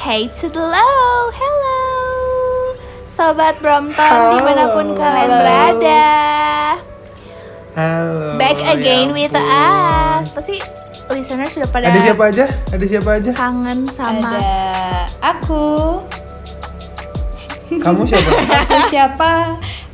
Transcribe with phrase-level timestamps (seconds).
[0.00, 1.80] Hey to the low, hello
[3.04, 4.32] Sobat Brompton Halo.
[4.32, 5.36] di mana pun kalian Halo.
[5.44, 6.04] berada
[7.76, 8.40] Halo.
[8.40, 9.44] Back ya again with ampun.
[9.44, 10.56] us Pasti
[11.12, 12.44] listener sudah pada Ada siapa aja?
[12.72, 13.30] Ada siapa aja?
[13.36, 14.50] kangen sama Ada
[15.20, 15.64] aku.
[17.70, 18.30] Kamu siapa?
[18.66, 19.32] Aku siapa?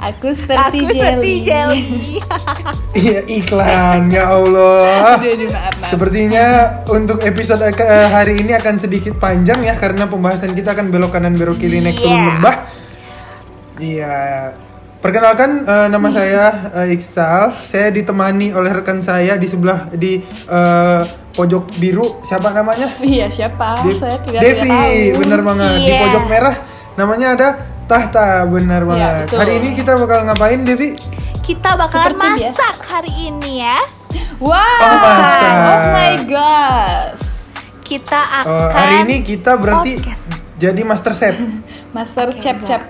[0.06, 1.82] Aku seperti Aku seperti jelly.
[1.82, 1.84] jelly
[3.02, 5.18] Iya iklan ya Allah.
[5.18, 5.88] Aduh, aduh, maaf, maaf.
[5.88, 6.46] Sepertinya
[6.88, 7.74] untuk episode eh,
[8.06, 11.96] hari ini akan sedikit panjang ya karena pembahasan kita akan belok kanan belok kiri naik
[11.96, 12.28] turun Yeah.
[12.32, 12.56] lembah.
[13.76, 14.16] Iya.
[14.96, 16.44] Perkenalkan eh, nama saya
[16.76, 17.52] eh, Iksal.
[17.64, 22.22] Saya ditemani oleh rekan saya di sebelah di eh, pojok biru.
[22.22, 22.88] Siapa namanya?
[22.98, 23.82] Iya siapa?
[23.82, 24.80] De- Saya tidak Devi, tidak
[25.12, 25.20] tahu.
[25.20, 25.70] bener banget.
[25.76, 26.00] Di Yes.
[26.00, 26.56] pojok merah
[26.96, 27.48] namanya ada
[27.86, 29.14] Tahta, bener Iya, banget.
[29.24, 29.38] betul.
[29.38, 30.90] Hari ini kita bakal ngapain, Devi?
[31.40, 32.50] Kita bakalan Seperti biasa.
[32.50, 33.78] masak hari ini ya
[34.36, 34.50] Wow.
[34.50, 35.54] Oh, masak.
[35.54, 37.26] Oh my gosh.
[37.80, 40.26] Kita akan Oh, hari ini kita berarti podcast.
[40.56, 41.36] jadi master chef.
[41.94, 42.82] Master cap cap.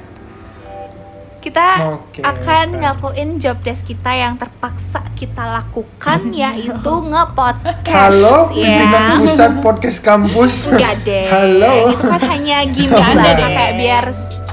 [1.39, 2.77] Kita Oke, akan oke.
[2.77, 6.73] ngelakuin job desk kita yang terpaksa kita lakukan yaitu
[7.05, 8.67] ngepodcast Halo, ya.
[8.67, 10.67] pimpinan pusat podcast kampus.
[10.67, 11.23] Enggak deh.
[11.25, 11.75] Halo.
[11.93, 13.37] Itu kan hanya gimmick deh.
[13.47, 14.05] kayak biar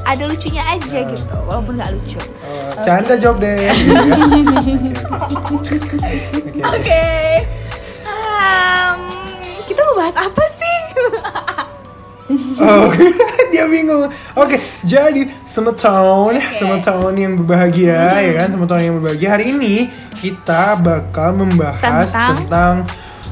[0.03, 2.19] ada lucunya aja gitu, walaupun nggak lucu.
[2.19, 3.71] Oh, canda job deh.
[5.55, 5.75] Oke.
[6.59, 7.05] Oke.
[8.03, 8.99] Em,
[9.63, 10.77] kita mau bahas apa sih?
[12.57, 12.87] Oh,
[13.53, 14.07] dia bingung.
[14.33, 19.29] Oke, jadi semeton, semeton yang berbahagia ya kan, semeton yang berbahagia.
[19.37, 22.35] Hari ini kita bakal membahas Tentang?
[22.47, 22.75] tentang,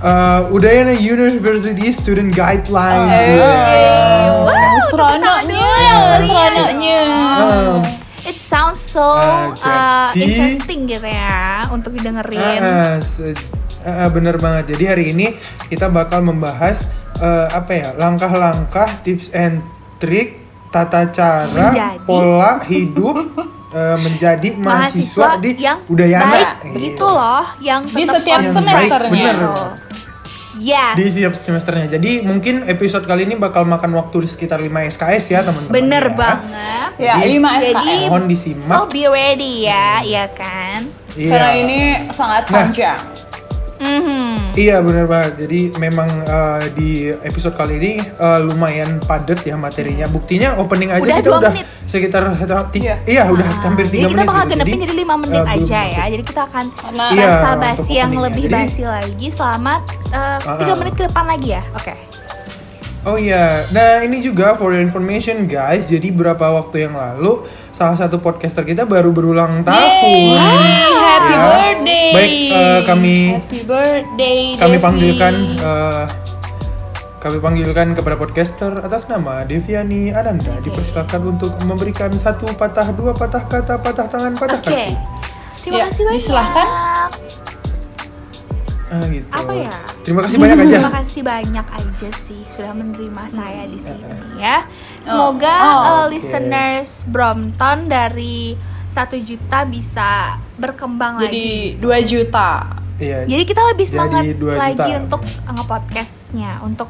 [0.04, 3.16] uh, Udayana University Student Guidelines.
[3.16, 4.44] Eh, ya.
[4.44, 7.00] wow, seronoknya, seronoknya.
[7.38, 7.84] Um,
[8.22, 12.62] It sounds so Ah, uh, jadi- interesting gitu ya untuk didengerin.
[13.02, 13.34] Se-
[13.82, 14.78] ah, bener banget.
[14.78, 15.34] Jadi hari ini
[15.66, 16.86] kita bakal membahas
[17.18, 19.66] eh, apa ya langkah-langkah tips and
[19.98, 20.38] trik
[20.70, 21.98] tata cara Menjadi.
[22.02, 23.18] pola hidup
[23.72, 26.78] eh, menjadi mahasiswa, di yang Udayana baik Gitu.
[26.94, 29.10] gitu loh, yang Di setiap Yang semesternya.
[29.10, 29.58] baik, bener.
[30.60, 31.00] Yes.
[31.00, 31.96] di setiap semesternya.
[31.96, 35.72] Jadi mungkin episode kali ini bakal makan waktu di sekitar 5 SKS ya teman-teman.
[35.72, 36.16] Bener ya.
[36.18, 36.90] banget.
[37.00, 38.10] Ya, Jadi- 5 Jadi SKS.
[38.10, 38.68] Mohon disimak.
[38.68, 40.92] So be ready ya, ya kan?
[41.16, 41.32] Iya.
[41.32, 41.80] Karena ini
[42.12, 42.68] sangat Nah.
[43.82, 44.54] Mhm.
[44.54, 45.34] Iya bener banget.
[45.40, 50.06] Jadi memang eh, di episode kali ini eh, lumayan padat ya materinya.
[50.06, 51.66] Buktinya opening aja Udah kita udah menit.
[51.84, 52.24] sekitar
[52.70, 52.96] ti- Iya.
[53.04, 54.18] iya udah Ah, hampir tiga jadi menit.
[54.18, 54.54] kita bakal gitu.
[54.54, 55.88] genepin jadi 5 menit belum aja ya.
[55.98, 56.12] masuk.
[56.12, 59.74] Jadi kita akan Karena Iya, basa untuk basi yang lebih Jadi- basi lagi selama
[60.12, 60.78] Ah, 3 ah.
[60.78, 61.64] menit ke depan lagi ya.
[61.74, 61.94] Oke.
[63.02, 65.90] Oh iya, nah ini juga for your information guys.
[65.90, 70.38] Jadi beberapa waktu yang lalu salah satu podcaster kita baru berulang tahun.
[70.38, 71.40] Yeay, happy Ya.
[71.42, 72.08] birthday.
[72.12, 74.40] Baik, eh, kami- Happy birthday.
[74.56, 74.82] Kami Devi.
[74.82, 76.04] panggilkan eh,
[77.18, 83.44] kami panggilkan kepada podcaster atas nama Deviani Ananda dipersilakan untuk memberikan satu patah dua patah
[83.44, 84.68] kata patah tangan patah Oke.
[84.68, 84.88] kaki.
[85.62, 86.18] Terima Ya, kasih banyak.
[86.18, 86.68] disilahkan.
[88.92, 89.28] Ah, gitu.
[89.30, 89.72] Apa ya?
[90.02, 90.68] Terima kasih banyak aja.
[90.76, 94.04] Terima kasih banyak aja sih sudah menerima saya di sini
[94.36, 94.68] ya.
[95.00, 96.12] Semoga Oh, uh, oke.
[96.12, 98.58] listeners Brompton dari
[98.90, 101.26] satu juta bisa berkembang lagi.
[101.26, 101.46] Jadi
[101.82, 102.52] 2 juta.
[102.96, 103.26] Iya.
[103.26, 104.24] Jadi kita lebih Jadi semangat
[104.56, 105.02] lagi juta.
[105.02, 106.90] untuk nge-podcastnya, untuk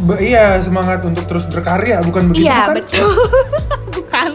[0.00, 2.74] Be- iya semangat untuk terus berkarya bukan begitu Iya kan?
[2.74, 3.10] betul.
[4.00, 4.28] Bukan.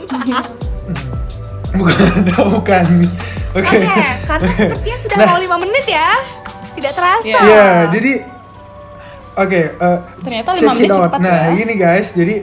[1.74, 2.12] Bukan,
[2.54, 2.86] bukan.
[3.52, 3.78] Oke.
[3.80, 5.28] Oke, karena sepertinya sudah Nah.
[5.28, 6.10] mau lima menit ya.
[6.72, 7.24] Tidak terasa.
[7.26, 7.40] Iya.
[7.42, 8.12] Iya, jadi
[9.38, 9.62] oke.
[9.74, 11.56] eh, Ternyata lima menit cepat Nah, ya.
[11.56, 12.36] gini guys, jadi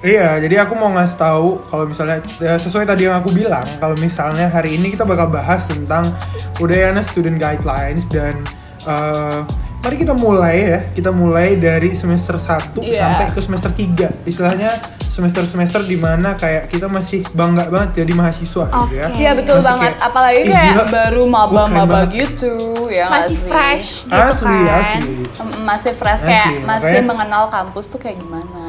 [0.00, 3.96] iya, jadi aku mau ngasih tahu kalau misalnya eh, sesuai tadi yang aku bilang, kalau
[3.96, 6.08] misalnya hari ini kita bakal bahas tentang
[6.56, 8.40] Udayana Student Guidelines dan
[8.82, 9.40] eh,
[9.80, 10.78] mari kita mulai ya.
[10.90, 13.00] Kita mulai dari semester 1 Iya.
[13.00, 14.10] sampai ke semester 3.
[14.24, 14.70] Istilahnya
[15.06, 19.06] semester-semester di mana kayak kita masih bangga banget jadi mahasiswa gitu ya.
[19.08, 19.92] Iya betul Masih banget.
[19.94, 22.52] kayak, Apalagi "Ih, kayak gila, baru keren maba-maba banget." gitu
[22.90, 23.48] ya Masih sih?
[23.48, 24.76] fresh gitu Asli, kan.
[24.76, 25.14] asli.
[25.64, 26.66] Masih fresh Asli, kayak masih
[27.00, 28.65] makanya- mengenal kampus tuh kayak gimana.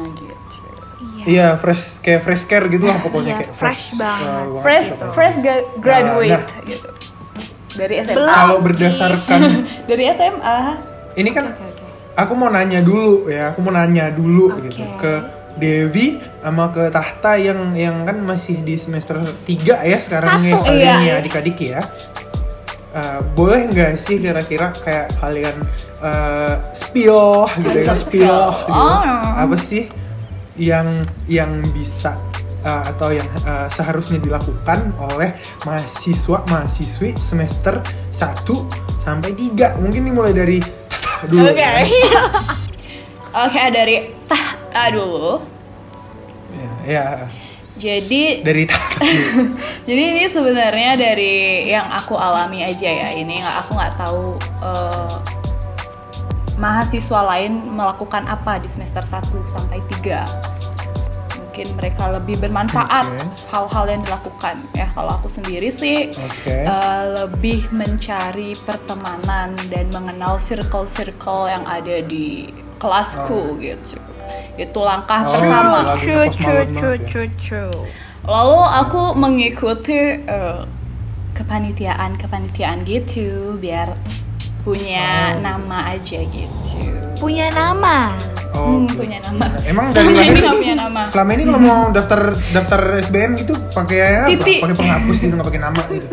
[1.28, 4.24] Iya, fresh kayak fresh care gitu lah pokoknya Iya, kayak fresh banget.
[4.26, 5.06] uh, Fresh gitu.
[5.12, 6.88] fresh ga- graduate Nah, gitu.
[7.70, 8.16] Dari SMA.
[8.16, 8.32] Belum.
[8.32, 8.64] Kalau sih.
[8.64, 9.40] berdasarkan
[9.90, 10.58] Dari SMA.
[11.14, 11.84] ini kan Oke, oke.
[12.16, 14.66] aku mau nanya dulu ya, aku mau nanya dulu Oke.
[14.66, 15.12] gitu ke
[15.54, 19.50] Devi sama ke Tahta yang yang kan masih di semester 3
[19.84, 20.64] ya sekarang nih Satu.
[20.64, 20.96] kalian Iya.
[21.04, 21.82] ya adik-adik ya.
[22.88, 25.60] Uh, boleh nggak sih kira-kira kayak kalian
[26.00, 27.94] uh, spill gitu ya Spill.
[27.94, 28.72] spill gitu.
[28.72, 29.02] Oh.
[29.36, 29.84] apa sih
[30.58, 32.18] yang yang bisa
[32.66, 37.78] uh, atau yang uh, seharusnya dilakukan oleh mahasiswa mahasiswi semester
[38.12, 38.44] 1
[39.06, 40.58] sampai 3 mungkin dimulai dari
[40.90, 41.62] Tahta dulu Oke.
[41.62, 42.22] ya.
[43.46, 43.96] Oke dari
[44.26, 45.40] tah cerita dulu.
[46.52, 47.06] Ya, ya.
[47.78, 49.10] Jadi dari tadi.
[49.88, 53.08] Jadi ini sebenarnya dari yang aku alami aja ya.
[53.14, 55.14] Ini aku nggak tahu eh,
[56.58, 60.26] mahasiswa lain melakukan apa di semester 1 sampai 3.
[61.38, 63.06] Mungkin mereka lebih bermanfaat
[63.50, 64.62] hal-hal yang dilakukan.
[64.74, 66.54] Ya kalau aku sendiri sih Oke.
[66.62, 73.98] eh, lebih mencari pertemanan dan mengenal circle-circle yang ada di kelasku gitu.
[74.54, 75.94] Itu langkah Oh, pertama.
[75.94, 76.78] Malone true, banget ya.
[77.10, 77.74] true, true.
[78.22, 80.62] Lalu aku mengikuti eh,
[81.34, 83.94] kepanitiaan-kepanitiaan gitu biar
[84.68, 85.40] punya Oh.
[85.40, 86.76] nama aja gitu.
[87.16, 88.12] Punya nama.
[88.52, 89.48] Oh, Hmm, punya nama.
[89.62, 91.00] Emang Selama dari ini lahir nggak punya nama.
[91.06, 92.20] Selama ini kalau mau daftar
[92.52, 94.28] daftar SBM gitu pakai apa?
[94.30, 94.58] Titik.
[94.60, 96.08] Pakai penghapus gitu nggak pakai nama gitu.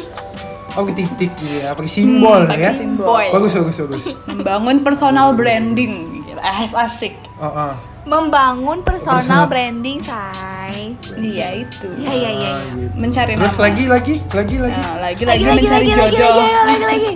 [0.76, 2.72] Oh, titik gitu ya, pakai simbol Hmm, pakai ya.
[2.72, 3.08] simbol.
[3.08, 4.04] Bagus, bagus, bagus.
[4.26, 6.36] Membangun personal branding gitu.
[6.38, 7.16] Ah, asik.
[7.36, 7.74] Oh, oh.
[8.06, 9.18] Membangun Personal.
[9.18, 10.94] personal branding, say.
[11.16, 11.90] Iya itu.
[11.98, 12.50] Iya, iya, iya.
[12.52, 12.94] Ah, gitu.
[12.94, 13.64] Mencari Terus nama.
[13.66, 14.78] lagi, lagi, lagi, lagi.
[14.78, 16.36] Nah, lagi-lagi mencari lagi, jodoh.
[16.38, 17.14] Lagi, lagi, lagi, lagi.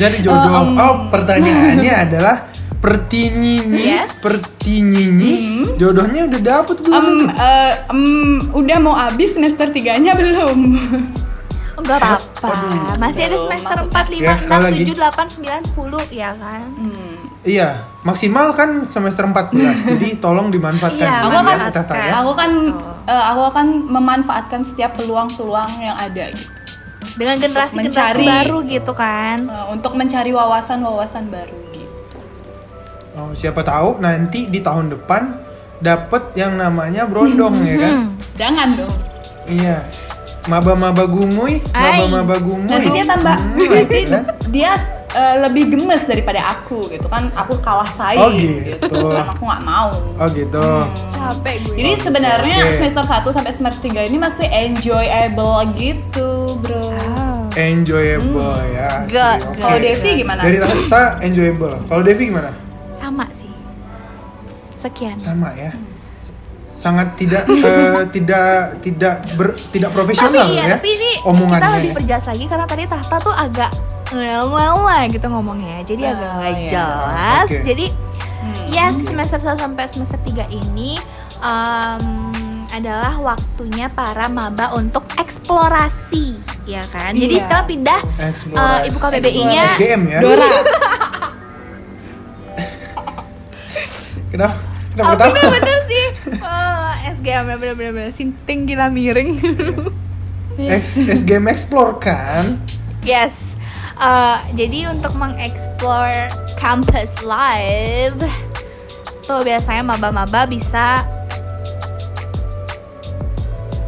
[0.00, 0.48] Jadi jodoh.
[0.48, 0.68] Oh, um.
[0.74, 2.36] Oh, pertanyaannya adalah
[2.80, 4.24] pertinyinyi, Yes.
[4.24, 5.34] pertinyinyi,
[5.76, 6.96] jodohnya udah dapet belum?
[6.96, 8.00] Em, eh, em,
[8.50, 10.58] udah mau habis semester tiganya belum?
[11.80, 12.96] Enggak apa-apa.
[12.96, 13.76] Masih ada semester.
[13.78, 14.82] 4, 5, Ya, sekali 6, lagi.
[14.84, 16.64] 7, 8, 9, 10, ya kan?
[16.72, 17.12] Hmm.
[17.40, 17.68] Iya,
[18.00, 19.56] maksimal kan semester 14.
[19.96, 21.00] jadi tolong dimanfaatkan.
[21.00, 22.12] Iya, dulu Aku akan- ya.
[22.20, 22.50] Aku kan
[23.06, 26.48] eh, aku akan memanfaatkan setiap peluang-peluang yang ada gitu.
[27.16, 28.24] Dengan generasi-generasi Mencari.
[28.28, 29.38] baru gitu kan.
[29.40, 32.18] Eh, untuk mencari wawasan-wawasan baru gitu.
[33.16, 35.36] Oh, siapa tahu nanti di tahun depan
[35.80, 37.94] dapet yang namanya brondong ya kan?
[37.96, 38.10] Hmm.
[38.36, 38.96] Jangan dong.
[39.48, 39.78] Iya.
[40.48, 42.68] Maba-maba gumuy, maba-maba gumuy.
[42.68, 43.64] Nanti dia tambah nanti
[44.08, 44.24] kan?
[44.54, 44.72] dia
[45.14, 47.30] eh, lebih gemes daripada aku gitu kan.
[47.34, 48.98] Aku kalah saing Oh, gitu.
[49.34, 49.90] Aku nggak mau.
[50.18, 50.66] Oh gitu.
[51.10, 51.74] Capek gue.
[51.78, 52.72] Jadi sebenarnya Oke.
[52.78, 56.80] semester 1 sampai semester 3 ini masih enjoyable gitu, Bro.
[56.80, 57.40] Oh.
[57.58, 58.90] Enjoyable ya.
[59.04, 59.58] sih, Good, oke.
[59.58, 59.78] Kalau.
[59.82, 60.40] Devi gimana?
[60.46, 61.76] Dari Tata enjoyable.
[61.90, 62.50] Kalau Devi gimana?
[62.94, 63.50] Sama sih.
[64.78, 65.18] Sekian.
[65.18, 65.74] Sama ya.
[66.70, 70.74] Sangat tidak eh, tidak tidak ber, tidak profesional tapi iya, ya.
[70.78, 71.60] tapi ini omongannya.
[71.60, 73.70] kita lebih perjelas lagi karena tadi Tahta tuh agak
[74.12, 75.82] gitu ngomongnya.
[75.82, 76.68] Jadi Ah, agak nggak iya.
[76.68, 77.48] jelas.
[77.48, 77.62] Oke.
[77.62, 77.86] Jadi
[78.40, 78.54] Hmm.
[78.68, 80.96] ya semester 1 sampai semester 3 ini
[81.38, 82.04] em,
[82.70, 87.12] adalah waktunya para maba untuk eksplorasi, ya kan?
[87.12, 87.42] Jadi Iya.
[87.42, 88.76] sekarang pindah Eksplorasi.
[88.78, 90.18] eh, ibu KBBI-nya SGM ya.
[90.20, 90.48] Dora.
[94.30, 94.54] Kenapa?
[94.90, 95.32] Kenapa Oh, ketawa?
[95.32, 96.04] bener-bener sih.
[96.36, 99.38] Oh, SGM ya bener-bener sinting gila miring.
[100.56, 102.58] Ex- SGM Explore kan?
[103.00, 103.59] yes.
[104.00, 108.16] Eh, jadi untuk mengeksplor campus live
[109.20, 111.04] tuh biasanya maba-maba bisa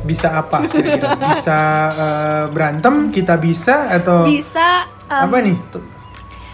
[0.05, 1.17] Bisa apa kira-kira?
[1.17, 1.61] Bisa
[1.97, 5.57] eh, berantem, kita bisa atau bisa em, apa nih?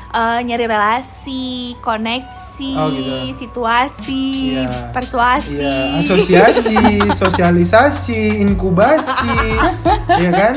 [0.08, 3.12] Eh, nyari relasi, koneksi, Oh, gitu.
[3.36, 4.88] situasi, Iya.
[4.88, 5.60] persuasi.
[5.60, 6.76] Iya, asosiasi,
[7.12, 9.28] sosialisasi, inkubasi,
[10.20, 10.54] Iya kan?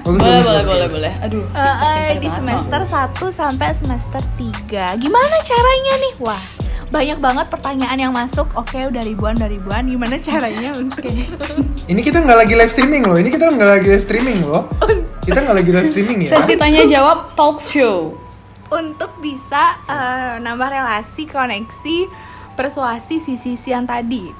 [0.00, 0.72] Bagus, boleh, bagus, boleh, bagus.
[0.74, 1.12] boleh, boleh.
[1.22, 1.44] Aduh.
[1.46, 6.12] Eh, eh, pinter di semester 1 sampai semester 3 Gimana caranya nih?
[6.18, 6.42] Wah,
[6.90, 8.50] banyak banget pertanyaan yang masuk.
[8.54, 9.86] Oke, udah ribuan, udah ribuan.
[9.86, 11.06] Gimana caranya untuk
[11.86, 13.14] Ini kita nggak lagi live streaming loh.
[13.14, 14.66] Ini kita nggak lagi live streaming loh.
[15.20, 16.28] Kita nggak lagi live streaming ya.
[16.32, 18.16] Sesi tanya jawab talk show.
[18.70, 21.98] Untuk bisa eh, nambah relasi, koneksi,
[22.52, 24.30] persuasi sisi-sisi yang tadi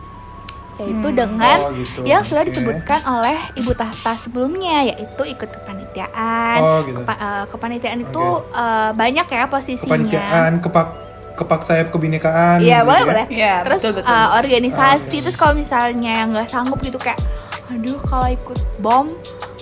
[0.77, 1.19] yaitu Hmm.
[1.19, 2.01] dengan Oh, gitu.
[2.03, 2.49] yang sudah Oke.
[2.49, 6.59] disebutkan oleh ibu tahta sebelumnya yaitu ikut kepanitiaan.
[6.59, 6.97] Oh, gitu.
[6.99, 8.49] Kepa- eh, kepanitiaan itu Oke.
[8.51, 9.85] eh, banyak ya posisinya.
[9.87, 10.89] Kepanitiaan, kepak
[11.33, 12.61] kepak sayap kebinekaan.
[12.61, 13.07] Iya gitu boleh ya.
[13.07, 13.27] boleh.
[13.29, 14.13] Iya, Terus betul, betul.
[14.13, 15.05] uh, organisasi.
[15.07, 15.23] Oh, iya.
[15.23, 17.17] Terus kalau misalnya yang nggak sanggup gitu kayak,
[17.67, 19.09] aduh kalau ikut bom,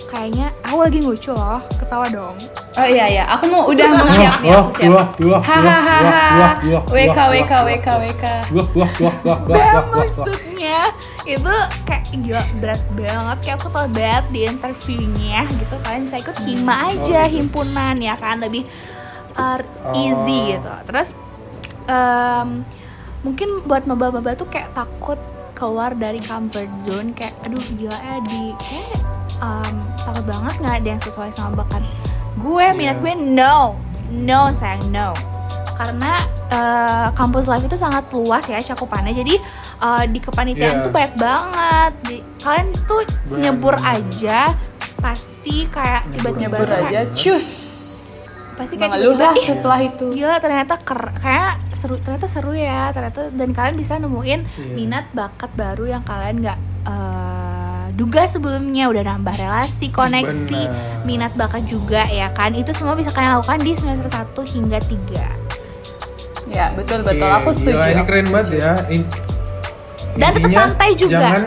[0.09, 2.35] kayaknya aku lagi lucu loh, ketawa dong.
[2.73, 4.89] Oh iya iya, aku mau udah mau siap nih, aku siap.
[4.89, 5.97] wah, wah, wah, Hahaha.
[6.01, 8.23] wah, wah, WK wah, WK wah, WK WK.
[8.25, 9.85] Wah, wah, wah, wah, wah, Bel wah, wah, wah.
[10.01, 10.79] maksudnya
[11.29, 16.37] itu kayak gila berat banget kayak aku tau berat di interviewnya gitu kalian bisa ikut
[16.41, 17.35] hima aja gitu.
[17.37, 18.65] himpunan ya kan lebih
[19.37, 19.93] uh, Oh.
[19.93, 21.13] easy gitu terus
[21.85, 22.65] em,
[23.21, 25.17] mungkin buat maba-maba tuh kayak takut
[25.59, 28.89] keluar dari comfort zone kayak aduh gila ya di kayak
[29.37, 31.83] em, takut banget nggak ada yang sesuai sama bakat
[32.37, 33.03] gue minat Iya.
[33.03, 33.57] gue no
[34.09, 35.11] no sayang no
[35.75, 36.11] karena
[36.49, 39.35] eh, kampus life itu sangat luas ya cakupannya jadi
[39.77, 40.83] eh, di kepanitiaan Iya.
[40.83, 43.39] tuh banyak banget Di- kalian tuh Bener.
[43.45, 44.55] nyebur aja
[44.97, 47.47] pasti kayak tiba-tiba Nyebur aja, cus.
[48.59, 52.51] Pasti kayak mengeluh lah tiba-tiba, "Ih, setelah itu gila ternyata ker kayak seru ternyata seru
[52.51, 54.73] ya ternyata dan kalian bisa nemuin Iya.
[54.75, 61.03] minat bakat baru yang kalian nggak eh, duga sebelumnya udah nambah relasi koneksi Benar.
[61.03, 65.23] minat bakat juga ya kan itu semua bisa kalian lakukan di semester 1 hingga 3
[66.49, 68.33] ya betul betul Oke, aku setuju gila, ini keren setuju.
[68.33, 68.73] banget ya.
[68.89, 69.11] In-
[70.11, 71.15] Dan tetap santai juga.
[71.15, 71.43] Jangan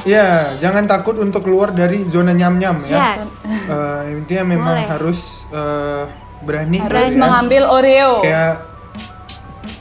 [0.00, 3.12] Ya, jangan takut untuk keluar dari zona nyam-nyam ya.
[3.14, 4.88] yes Eh, intinya memang Boleh.
[4.88, 6.02] harus eh,
[6.38, 7.18] berani harus ya.
[7.18, 8.54] mengambil Oreo kayak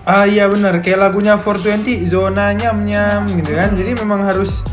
[0.07, 4.63] ah iya benar kayak lagunya 420 zona nyam nyam gitu kan jadi memang harus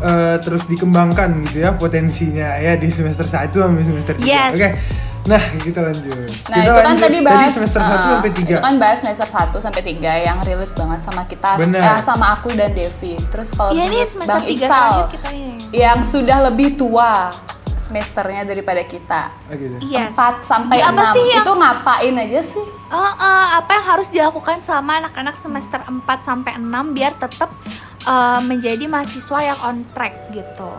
[0.00, 4.52] eh, terus dikembangkan gitu ya potensinya ya di semester 1 sampai semester 3 Yes.
[4.56, 4.68] oke
[5.20, 6.16] nah kita lanjut
[6.48, 8.98] Nah kita itu kan lanjut tadi bahas semester 1 uh, sampai 3 Itu kan bahas
[9.04, 11.76] semester 1 sampai 3 yang relate banget sama kita Bener.
[11.76, 13.20] eh, sama aku dan Devi.
[13.28, 13.76] Terus kalau
[14.08, 14.90] semester Bang 3 Iksal
[15.76, 17.28] yang sudah lebih tua
[17.90, 19.34] semesternya daripada kita.
[19.34, 19.82] Ah, gitu.
[19.82, 20.14] Yes.
[20.14, 22.66] 4 sampai apa 6 sih yang itu ngapain aja sih?
[22.86, 27.50] Eh, eh, apa yang harus dilakukan sama anak-anak semester 4 sampai 6 biar tetap
[28.06, 30.70] eh, menjadi mahasiswa yang on track gitu.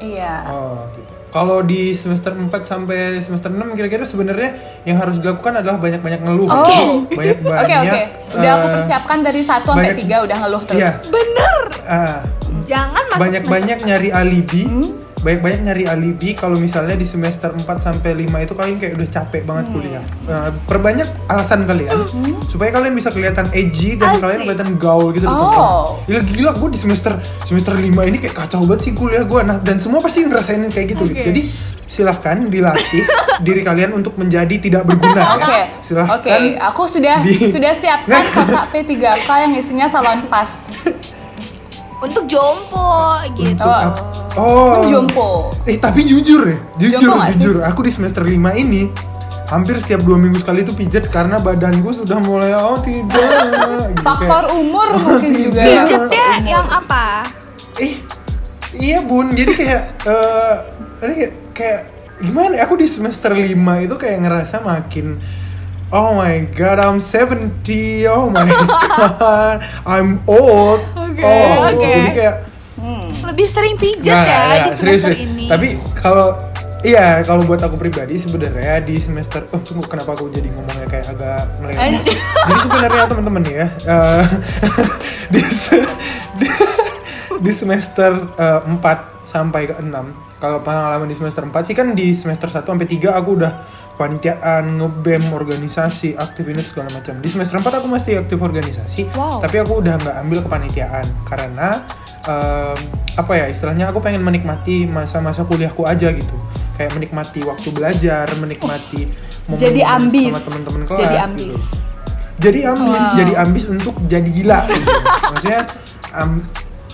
[0.00, 0.48] Iya.
[0.48, 1.12] Oh, gitu.
[1.28, 4.54] Kalau di semester 4 sampai semester 6 kira-kira sebenarnya
[4.86, 6.48] yang harus dilakukan adalah banyak-banyak ngeluh.
[6.48, 7.04] Oh.
[7.18, 7.60] Banyak-banyak.
[7.60, 8.00] Oke oke.
[8.38, 10.80] Udah aku eh, persiapkan dari 1 sampai banyak- 3 udah ngeluh terus.
[10.80, 10.90] Iya.
[11.12, 11.60] Bener.
[11.84, 12.18] ah,
[12.64, 14.62] Jangan masuk banyak-banyak nyari alibi.
[14.64, 15.03] Hmm?
[15.24, 19.42] Banyak-banyak nyari alibi kalau misalnya di semester 4 sampai 5 itu kalian kayak udah capek
[19.42, 19.74] banget Hmm.
[19.74, 20.04] kuliah.
[20.22, 22.04] Eh, perbanyak alasan kalian
[22.44, 24.20] supaya kalian bisa kelihatan edgy dan Asik.
[24.20, 26.04] kalian kelihatan gaul gitu di Oh.
[26.04, 29.40] Gila gila gue di semester semester 5 ini kayak kacau banget sih kuliah gue.
[29.42, 31.02] Nah, dan semua pasti ngerasain kayak gitu.
[31.02, 31.24] Oke.
[31.24, 31.40] Jadi
[31.86, 33.04] silahkan dilatih
[33.46, 35.48] diri kalian untuk menjadi tidak berguna Oke.
[35.48, 35.64] ya.
[35.80, 36.20] Silahkan.
[36.20, 39.08] Oke, aku sudah di- sudah siapkan kotak P3K
[39.40, 40.68] yang isinya salon pas.
[42.04, 42.92] untuk jompo
[43.34, 43.64] gitu.
[43.64, 44.23] Oh.
[44.34, 44.82] Oh.
[44.86, 45.54] Jompo.
[45.62, 47.38] Eh tapi jujur ya, jujur sih?
[47.38, 47.56] jujur.
[47.62, 48.90] Aku di semester 5 ini
[49.46, 53.14] hampir setiap dua minggu sekali itu pijet karena badanku sudah mulai oh tidak.
[53.94, 55.42] gitu, Faktor kayak, umur Oh, mungkin tidak.
[55.44, 55.82] juga ya.
[55.86, 57.04] Pijetnya yang apa?
[57.78, 57.94] Eh,
[58.74, 59.30] iya bun.
[59.30, 60.54] Jadi kayak eh
[61.04, 61.80] ini kayak, kayak
[62.18, 62.52] gimana?
[62.58, 63.46] ya, Aku di semester 5
[63.86, 65.22] itu kayak ngerasa makin
[65.94, 67.54] Oh my god, I'm 70.
[68.10, 68.42] Oh my
[68.98, 70.82] god, I'm old.
[70.98, 71.86] Oke, oh, oke.
[71.86, 72.36] jadi kayak
[72.84, 73.08] Hmm.
[73.24, 75.20] Lebih sering pijet Nggak, ya nggak, di serius, semester serius.
[75.24, 75.44] ini.
[75.48, 76.28] Tapi kalau
[76.80, 81.06] iya, kalau buat aku pribadi sebenarnya di semester oh tunggu kenapa aku jadi ngomongnya kayak
[81.10, 81.96] agak melenceng.
[81.96, 82.16] Anjir.
[82.20, 84.24] jadi sebenarnya teman-teman ya, eh,
[85.32, 85.88] di, se-
[86.36, 86.48] di,
[87.40, 88.76] di semester eh, 4
[89.24, 89.88] sampai ke 6
[90.36, 93.52] kalau pengalaman di semester 4 sih kan di semester 1 sampai 3 aku udah
[93.94, 97.14] panitiaan, ngebem, organisasi, aktif ini segala macam.
[97.18, 99.38] Di semester 4 aku masih aktif organisasi, Wow.
[99.38, 101.86] tapi aku udah nggak ambil kepanitiaan karena
[102.22, 102.78] em,
[103.14, 106.34] apa ya istilahnya aku pengen menikmati masa-masa kuliahku aja gitu.
[106.74, 109.06] Kayak menikmati waktu belajar, menikmati
[109.46, 110.32] momen Jadi ambis.
[110.32, 110.98] sama teman-teman kelas.
[110.98, 111.56] Jadi gitu ambis.
[112.34, 113.14] jadi ambis Wow.
[113.14, 114.90] jadi ambis untuk jadi gila gitu.
[115.30, 115.60] maksudnya
[116.10, 116.42] am-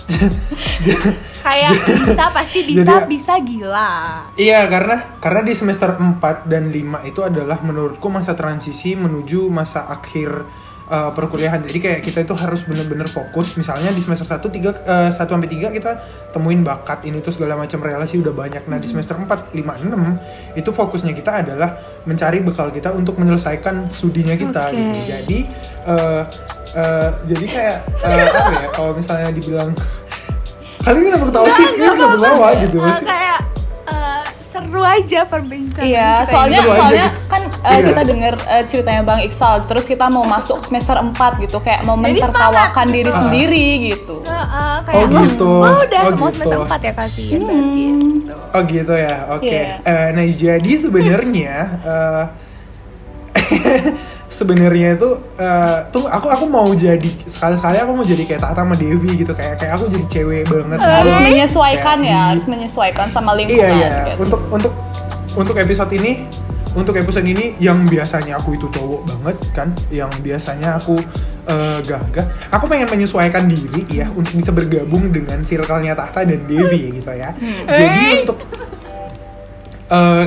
[1.45, 1.71] kayak
[2.05, 3.91] bisa pasti bisa Jadi- bisa gila.
[4.37, 9.89] iya karena karena di semester 4 dan 5 itu adalah menurutku masa transisi menuju masa
[9.89, 10.45] akhir
[10.91, 11.63] uh, perkuliahan.
[11.63, 13.55] Jadi kayak kita itu harus bener-bener fokus.
[13.55, 14.51] Misalnya di semester 1 3
[14.83, 15.91] uh, 1 sampai 3 kita
[16.35, 18.67] temuin bakat ini tuh segala macam relasi udah banyak.
[18.67, 23.87] Nah di semester 4 5 6 itu fokusnya kita adalah mencari bekal kita untuk menyelesaikan
[23.95, 24.75] studinya kita Oke.
[24.75, 24.99] gitu.
[25.07, 25.39] Jadi
[25.87, 26.21] uh,
[26.75, 29.71] uh, jadi kayak uh, apa ya kalau misalnya dibilang
[30.85, 31.65] kalian kenapa ketawa sih?
[31.79, 32.47] Kalian kenapa ketawa?
[32.59, 33.39] gitu kayak
[34.51, 36.71] seru aja perbincangan Iya, kita soalnya ini.
[36.71, 37.85] Soalnya kan uh, Iya.
[37.87, 41.95] kita dengar uh, ceritanya Bang Iksal, terus kita mau masuk semester 4 gitu, kayak mau
[41.95, 43.17] Jadi mentertawakan semangat diri gitu.
[43.17, 44.15] sendiri gitu.
[44.23, 45.51] Heeh, kayak Oh, gitu.
[45.57, 46.35] "Wah, udah Oh, mau gitu.
[46.35, 47.47] semester 4 ya kasihan Hmm.
[47.47, 48.35] berarti gitu.
[48.51, 49.47] Oh gitu ya, oke.
[49.47, 49.75] Iya.
[49.81, 52.23] Eh, nah jadi sebenarnya eh,
[54.31, 58.63] sebenarnya itu eh, tuh aku aku mau jadi sekali sekali aku mau jadi kayak Tata
[58.63, 60.79] sama Devi gitu kayak kayak aku jadi cewek banget.
[60.79, 60.87] gitu.
[60.89, 63.89] Harus menyesuaikan Kayak ya, di- harus menyesuaikan sama Iya lingkungan iya.
[64.07, 64.21] gitu.
[64.23, 64.73] Untuk untuk
[65.31, 66.23] untuk episode ini
[66.71, 70.95] untuk episode ini yang biasanya aku itu cowok banget kan, yang biasanya aku
[71.43, 76.95] eh, gagah, aku pengen menyesuaikan diri ya untuk bisa bergabung dengan circle-nya Tahta dan Devi
[76.95, 77.35] gitu ya.
[77.67, 78.39] Jadi untuk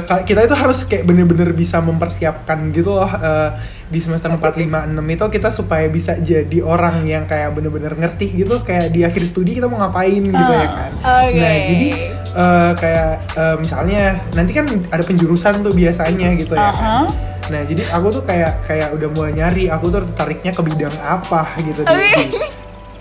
[0.02, 3.48] ka- kita itu harus kayak bener-bener bisa mempersiapkan gitu loh eh,
[3.84, 8.34] di semester 4, 5, 6 itu kita supaya bisa jadi orang yang kayak bener-bener ngerti
[8.34, 10.90] gitu kayak di akhir studi kita mau ngapain gitu ya kan.
[10.94, 11.32] oke.
[11.34, 11.88] Nah jadi
[12.26, 14.02] eh, kayak eh, misalnya
[14.32, 16.74] nanti kan ada penjurusan tuh biasanya gitu ya kan.
[16.74, 16.98] Aha.
[17.44, 21.40] Nah jadi aku tuh kayak kayak udah mulai nyari aku tuh tertariknya ke bidang apa
[21.58, 21.92] gitu di,
[22.26, 22.40] di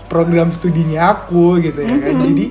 [0.06, 2.14] program studinya aku gitu ya kan.
[2.24, 2.46] Jadi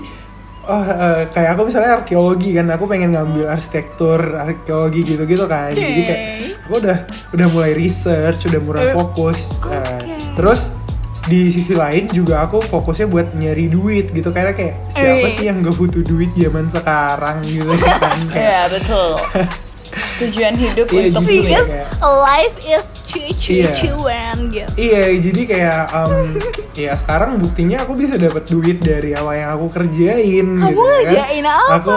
[0.63, 5.71] oh eh, kayak aku misalnya arkeologi kan aku pengen ngambil arsitektur arkeologi gitu-gitu kan.
[5.71, 6.21] Jadi kayak
[6.63, 6.97] aku udah
[7.31, 9.59] udah mulai research udah mulai fokus.
[9.61, 9.99] Nah,
[10.33, 10.71] terus
[11.23, 14.31] di sisi lain juga aku fokusnya buat nyari duit gitu.
[14.31, 15.31] Karena kayak siapa Eh.
[15.31, 19.09] sih yang gak butuh duit zaman sekarang gitu kan kayak Iya betul.
[20.19, 21.29] Tujuan hidup Iya, untuk ya.
[21.35, 24.69] Because kayak- life is cucu-cucuan gitu.
[24.75, 26.27] Iya, jadi kayak um,
[26.83, 30.47] ya sekarang buktinya aku bisa dapat duit dari apa yang aku kerjain.
[30.53, 30.93] Kamu gitu, kan.
[31.03, 31.73] ngerjain apa?
[31.77, 31.95] Aku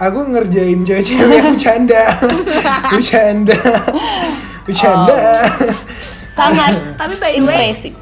[0.00, 2.02] aku ngerjain cewek-cewek yang bercanda,
[2.92, 3.58] bercanda,
[4.66, 5.18] bercanda.
[6.26, 7.92] Sangat Tapi by the way, impresif.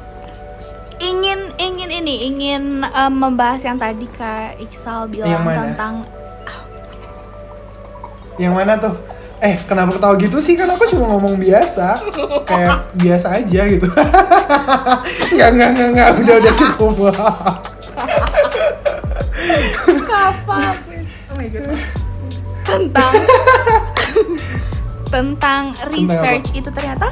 [0.99, 6.03] ingin ingin ini ingin um, membahas yang tadi Kak Iksal bilang tentang
[8.39, 8.95] Yang mana tuh?
[9.39, 10.55] Eh, kenapa ketawa gitu sih?
[10.55, 11.99] Kan aku cuma ngomong biasa,
[12.43, 13.87] kayak biasa aja gitu.
[15.35, 16.93] Nggak, nggak, nggak, nggak, udah, udah cukup.
[20.09, 20.59] Kafa.
[21.31, 21.79] Oh my god.
[22.67, 23.13] Tentang
[25.13, 27.07] tentang research itu ternyata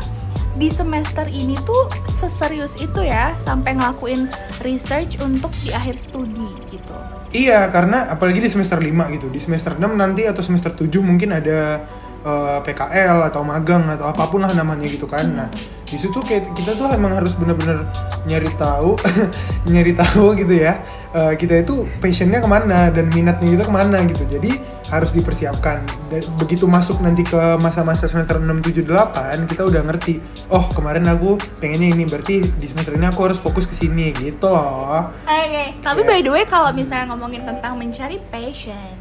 [0.58, 4.26] di semester ini tuh seserius itu ya sampai ngelakuin
[4.66, 6.98] research untuk di akhir studi gitu.
[7.30, 9.30] Iya, karena apalagi di semester 5 gitu.
[9.30, 11.86] Di semester 6 nanti atau semester 7 mungkin ada
[12.26, 15.30] eh, PKL atau magang atau apa pun lah namanya gitu kan.
[15.30, 15.48] Nah,
[15.86, 17.86] di situ kita tuh emang harus bener-bener
[18.26, 18.98] nyari tahu,
[19.72, 20.82] nyari tahu gitu ya.
[21.14, 24.24] eh, kita itu passionnya ke mana dan minatnya kita ke mana gitu.
[24.26, 25.84] Jadi harus dipersiapkan.
[26.08, 30.20] Dan begitu masuk nanti ke masa-masa semester 6, 7, 8 kita udah ngerti.
[30.48, 34.48] Oh kemarin aku pengennya ini berarti di semester ini aku harus fokus ke sini gitu
[34.48, 35.12] loh.
[35.24, 36.10] Oke, tapi Iya.
[36.10, 38.96] by the way kalau misalnya ngomongin tentang mencari passion,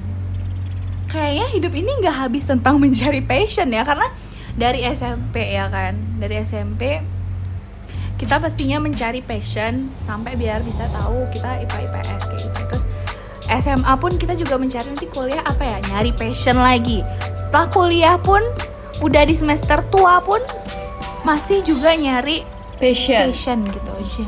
[1.06, 4.10] kayaknya hidup ini nggak habis tentang mencari passion ya karena
[4.56, 7.02] dari SMP ya kan, dari SMP
[8.16, 12.60] kita pastinya mencari passion sampai biar bisa tahu kita IPA IPS kayak gitu.
[12.72, 12.84] Terus
[13.48, 17.00] SMA pun kita juga mencari nanti kuliah apa ya, nyari passion lagi.
[17.32, 18.42] Setelah kuliah pun
[18.98, 20.40] udah di semester tua pun
[21.22, 22.42] masih juga nyari
[22.76, 23.22] Passion.
[23.24, 24.26] passion gitu aja.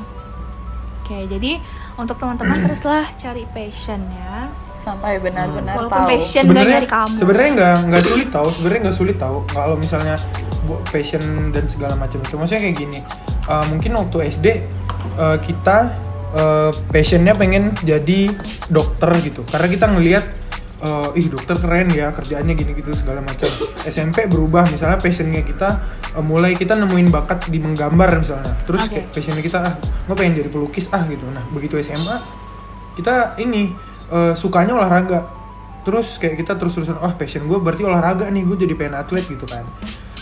[0.98, 1.60] Oke, jadi
[1.94, 4.48] untuk teman-teman teruslah cari passion ya.
[4.74, 6.08] Sampai benar-benar Walaupun tahu.
[6.08, 7.12] passion gak nyari kamu.
[7.14, 10.14] sebenarnya nggak nggak sulit tahu sebenarnya nggak sulit tahu kalau misalnya
[10.62, 12.98] bu- passion dan segala macam itu maksudnya kayak gini
[13.44, 14.46] uh, mungkin waktu SD
[15.14, 15.98] uh, kita
[16.34, 18.32] uh, passionnya pengen jadi
[18.68, 19.44] dokter gitu.
[19.48, 20.24] Karena kita ngelihat
[20.82, 23.50] uh, ih dokter keren ya kerjaannya gini gitu segala macam.
[23.86, 25.68] SMP berubah misalnya passionnya kita
[26.18, 28.54] uh, mulai kita nemuin bakat di menggambar misalnya.
[28.66, 28.90] Terus Oke.
[28.94, 31.26] kayak passionnya kita ah gue pengen jadi pelukis ah gitu.
[31.30, 32.16] Nah begitu SMA
[32.98, 33.70] kita ini
[34.10, 35.30] eh, sukanya olahraga.
[35.86, 39.24] Terus kayak kita terus terusan oh passion gue berarti olahraga nih gue jadi pengen atlet
[39.24, 39.62] gitu kan.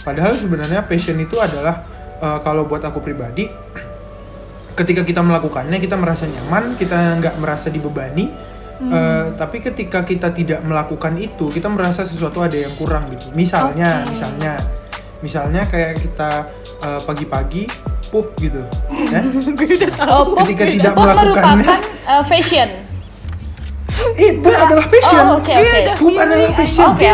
[0.04, 1.88] Padahal sebenarnya passion itu adalah
[2.20, 3.48] eh, kalau buat aku pribadi
[4.76, 8.28] ketika kita melakukannya kita merasa nyaman kita nggak merasa dibebani
[8.78, 14.04] eh, tapi ketika kita tidak melakukan itu kita merasa sesuatu ada yang kurang gitu misalnya
[14.04, 14.12] Oke.
[14.12, 14.52] misalnya
[15.24, 16.30] misalnya kayak kita
[16.84, 17.64] eh, pagi-pagi
[18.12, 18.62] pup gitu
[19.10, 19.20] ya
[20.06, 21.66] Oh, pop, Ketika tidak pop melakukannya.
[21.66, 22.68] merupakan uh, fashion.
[24.44, 25.24] Pup adalah passion.
[25.26, 25.40] Oh.
[25.96, 27.10] Pup adalah oke.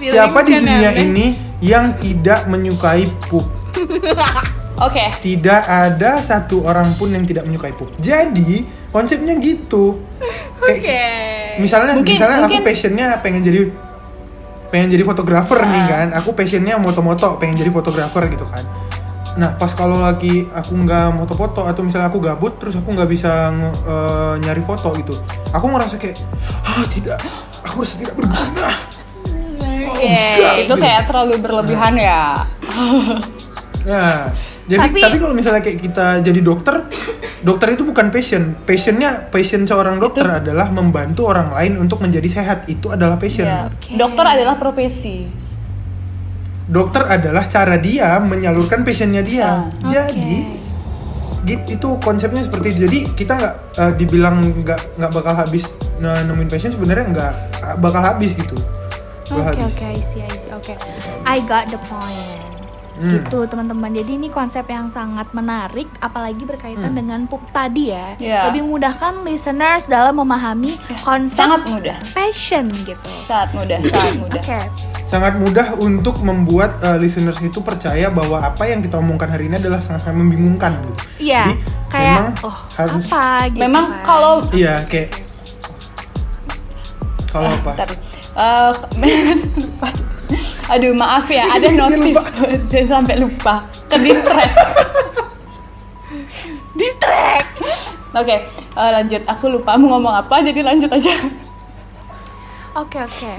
[0.00, 1.26] Siapa di dunia ini
[1.60, 3.44] yang tidak menyukai pup?
[4.82, 5.04] Oke.
[5.16, 7.90] Tidak ada satu orang pun yang tidak menyukai pup.
[7.96, 10.02] Jadi konsepnya gitu.
[10.62, 11.04] Oke.
[11.54, 13.60] misalnya Mungkin- misalnya aku mungkin- passionnya pengen jadi
[14.68, 15.86] pengen jadi fotografer nih Ah.
[15.86, 16.06] kan.
[16.16, 18.64] Aku passionnya moto-moto, pengen jadi fotografer gitu kan.
[19.32, 23.48] Nah pas kalau lagi aku nggak moto-foto atau misalnya aku gabut terus aku nggak bisa
[23.82, 25.16] eh, nyari foto gitu,
[25.48, 26.20] aku ngerasa kayak
[26.62, 27.16] ah tidak,
[27.64, 28.70] aku merasa tidak berguna.
[29.88, 30.74] Oke, enggak, itu gitu.
[30.76, 32.44] kayak terlalu berlebihan ya.
[33.82, 34.30] Nah,
[34.70, 36.86] jadi Tapi- tapi, kalau misalnya kayak kita jadi dokter,
[37.48, 38.54] dokter itu bukan passion.
[38.62, 42.70] Passionnya, passion seorang dokter adalah membantu orang lain untuk menjadi sehat.
[42.70, 43.46] Itu adalah passion.
[43.46, 43.66] Ya.
[43.66, 43.98] Oke.
[43.98, 45.26] Dokter adalah profesi.
[46.62, 49.66] Dokter adalah cara dia menyalurkan passionnya dia.
[49.82, 50.62] Ah, Jadi,
[51.42, 52.78] gitu itu konsepnya seperti itu.
[52.86, 57.32] Jadi kita nggak eh, dibilang nggak nggak bakal habis nemuin passion sebenarnya nggak
[57.82, 58.54] bakal habis gitu.
[59.32, 60.52] Oke oke, I see, I see.
[60.52, 60.76] Oke,
[61.24, 62.41] I got the point.
[62.92, 63.08] Hmm.
[63.10, 63.88] Gitu teman-teman.
[63.90, 66.98] Jadi ini konsep yang sangat menarik, apalagi berkaitan Hmm.
[66.98, 68.14] dengan pup tadi ya.
[68.16, 68.40] Ya.
[68.46, 71.96] Lebih memudahkan listeners dalam memahami konsep Sangat mudah.
[72.10, 73.08] passion gitu.
[73.22, 74.38] Sangat mudah, sangat mudah.
[74.38, 74.60] Oke.
[75.02, 79.56] sangat mudah untuk membuat eh, listeners itu percaya bahwa apa yang kita omongkan hari ini
[79.56, 81.02] adalah sangat-sangat membingungkan gitu.
[81.28, 81.54] Iya, Jadi,
[81.86, 83.60] kayak memang oh harus- apa gitu.
[83.60, 84.00] Memang kan.
[84.02, 85.08] kalau Iya, kayak
[87.28, 87.72] kalau Ah, apa?
[87.72, 87.88] bentar.
[88.32, 88.72] Eh,
[89.58, 89.88] lupa.
[90.72, 92.22] Aduh maaf ya, ada Dia notif lupa.
[92.66, 93.54] dan sampai lupa,
[93.86, 94.54] ke distract.
[96.80, 97.48] distract.
[98.12, 98.36] Oke,
[98.72, 101.12] Eh, lanjut, aku lupa mau ngomong apa, jadi lanjut aja.
[102.72, 103.32] Oke oke.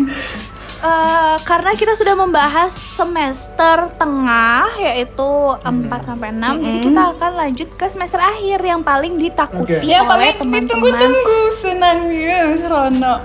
[0.77, 5.65] Eh, karena kita sudah membahas semester tengah yaitu 4
[6.05, 9.81] sampai 6, jadi kita akan lanjut ke semester akhir yang paling ditakuti Oke.
[9.81, 10.69] Yang oleh paling teman-teman.
[10.69, 13.15] ditunggu-tunggu, senang ya, serono.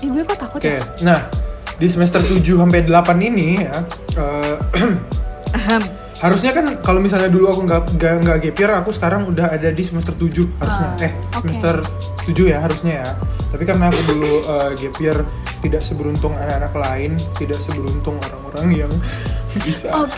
[0.00, 0.84] Ih, gue kok takut Oke, ya?
[1.02, 1.20] nah
[1.74, 3.82] di semester 7 sampai 8 ini ya
[4.18, 4.56] eh,
[6.24, 9.68] harusnya kan kalau misalnya dulu aku nggak nggak nggak gap year, aku sekarang udah ada
[9.68, 10.88] di semester 7 harusnya.
[11.02, 11.42] eh, oke.
[11.42, 11.74] semester
[12.30, 13.10] 7 ya harusnya ya.
[13.52, 15.18] Tapi karena aku dulu eh, gap year
[15.60, 18.92] tidak seberuntung anak-anak lain, tidak seberuntung orang-orang yang
[19.66, 20.16] bisa Oke.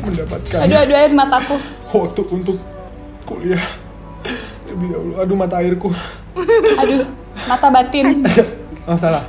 [0.00, 1.56] mendapatkan Aduh, aduh air mataku.
[1.88, 2.56] waktu untuk
[3.24, 3.62] kuliah
[4.66, 5.12] lebih dahulu.
[5.22, 5.88] Aduh mata airku.
[6.76, 7.04] Aduh,
[7.46, 8.20] mata batin.
[8.84, 9.24] oh salah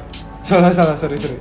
[0.49, 1.37] salah salah sorry sorry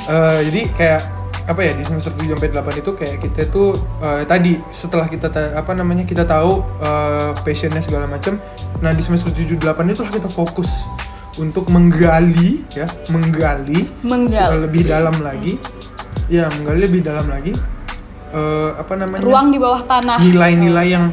[0.00, 1.02] Eh, jadi kayak
[1.44, 5.28] apa ya di semester 7 sampai 8 itu kayak kita tuh eh, tadi setelah kita
[5.28, 8.40] ta- apa namanya kita tahu eh, passionnya segala macam
[8.78, 10.68] nah di semester 7 8 itulah kita fokus
[11.36, 14.32] untuk menggali ya menggali Menggali.
[14.48, 15.60] se- lebih dalam lagi
[16.26, 17.52] ya menggali lebih dalam lagi
[18.30, 20.18] eh, apa namanya Ruang di bawah tanah.
[20.18, 21.12] nilai-nilai yang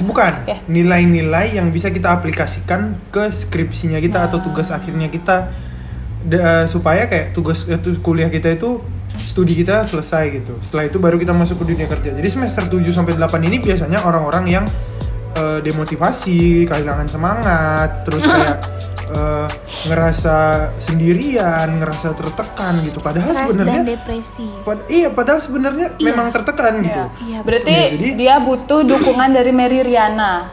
[0.00, 0.32] bukan
[0.66, 5.52] nilai-nilai yang bisa kita aplikasikan ke skripsinya kita atau tugas akhirnya kita
[6.24, 8.80] Da- supaya kayak tugas eh, kuliah kita itu
[9.20, 12.80] studi kita selesai gitu setelah itu baru kita masuk ke dunia kerja jadi semester 7
[12.90, 14.64] sampai 8 ini biasanya orang-orang yang
[15.34, 18.56] eh, demotivasi kehilangan semangat terus kayak
[19.06, 19.46] eh,
[19.84, 20.36] ngerasa
[20.78, 24.48] sendirian ngerasa tertekan gitu padahal sebenarnya depresi.
[24.64, 26.04] pad- iya padahal sebenarnya Iya.
[26.06, 27.20] memang tertekan gitu Iya.
[27.22, 30.48] Iya, Berarti Iya, jadi- dia butuh dukungan dari Mary Riana.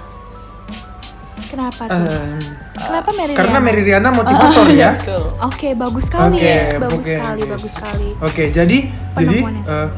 [1.48, 1.96] Kenapa tuh?
[1.98, 2.40] Em,
[2.72, 3.66] Kenapa Mary karena Riana?
[3.68, 4.92] Mary Riana motivator ya.
[4.96, 5.26] Betul.
[5.44, 6.80] Oke, bagus sekali Oke, ya.
[6.80, 7.52] Bagus oke, sekali, guys.
[7.52, 8.10] bagus sekali.
[8.24, 9.90] Oke, jadi jadi Penemuan yang eh,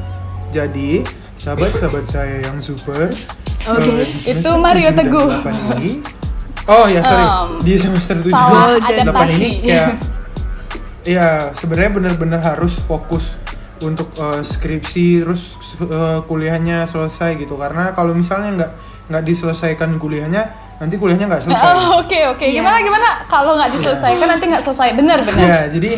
[0.49, 0.89] jadi
[1.38, 3.13] sahabat-sahabat saya yang super.
[3.69, 5.29] Oke, eh, di semester itu Mario 7 dan Teguh.
[5.45, 5.91] 8 ini.
[6.63, 7.25] Oh ya, sorry.
[7.27, 9.36] Um, di semester 7 salah dan 8 adaptasi.
[9.38, 9.91] ini kayak
[11.03, 13.36] Iya, sebenarnya benar-benar harus fokus
[13.83, 18.71] untuk eh, skripsi terus eh, kuliahnya selesai gitu karena kalau misalnya nggak
[19.12, 21.65] nggak diselesaikan kuliahnya nanti kuliahnya nggak selesai.
[21.69, 22.43] Oh, Oke oke.
[22.43, 22.59] Iya.
[22.59, 23.09] Gimana gimana?
[23.25, 24.89] Kalau nggak diselesaikan nanti nggak selesai.
[24.93, 25.39] Benar benar.
[25.39, 25.91] Ya, jadi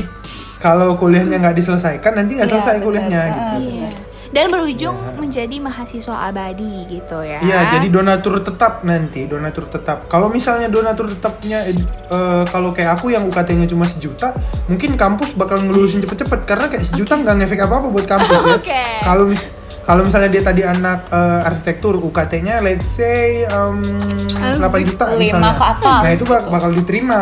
[0.57, 2.85] kalau kuliahnya nggak diselesaikan nanti nggak Iya, selesai benar.
[2.85, 3.55] kuliahnya Ah, gitu.
[3.71, 3.89] Iya.
[4.25, 7.39] Dan berujung menjadi mahasiswa abadi gitu ya.
[7.39, 10.11] Iya, jadi donatur tetap nanti, donatur tetap.
[10.11, 11.71] Kalau misalnya donatur tetapnya eh,
[12.09, 14.35] eh, kalau kayak aku yang UKT-nya cuma sejuta,
[14.67, 18.55] mungkin kampus bakal ngelulusin cepet-cepet karena kayak sejuta nggak ngefek apa-apa buat kampus ya.
[18.59, 18.83] Oke.
[19.01, 19.47] Kalau mis-
[19.85, 23.79] kalau misalnya dia tadi anak eh, arsitektur, UKT-nya let's say em,
[24.57, 25.53] 8 juta misalnya.
[25.53, 26.51] ke atas, Nah, itu bak- gitu.
[26.51, 27.19] bakal diterima.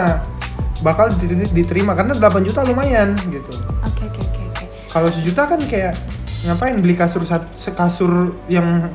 [0.79, 3.51] Bakal di- diterima karena 8 juta lumayan gitu.
[3.81, 4.65] Oke, oke, oke, oke.
[4.89, 5.95] Kalau sejuta kan kayak
[6.43, 7.23] ngapain beli kasur
[7.53, 8.11] sekasur
[8.47, 8.91] yang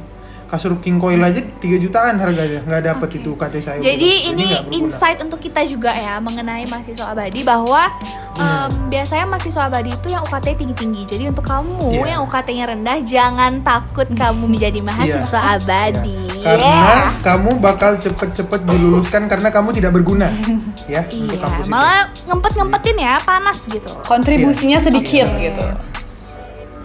[0.48, 3.18] kasur king coil aja 3 jutaan harganya nggak dapet Oke.
[3.18, 7.84] itu KT saya Jadi ini insight untuk kita juga ya mengenai mahasiswa abadi bahwa
[8.32, 8.70] Hmm.
[8.70, 11.02] em, biasanya mahasiswa abadi itu yang UKT tinggi-tinggi.
[11.06, 12.06] Jadi untuk kamu Iya.
[12.08, 15.54] yang UKT-nya rendah jangan takut kamu menjadi mahasiswa Iya.
[15.58, 16.18] abadi.
[16.38, 17.10] karena Yeah.
[17.20, 20.30] kamu bakal cepet-cepet diluluskan karena kamu tidak berguna
[20.86, 21.68] ya untuk Iya, kampus itu.
[21.68, 23.90] malah ngempet-ngempetin ya, panas gitu.
[24.00, 25.50] Kontribusinya sedikit Oke.
[25.50, 25.64] gitu.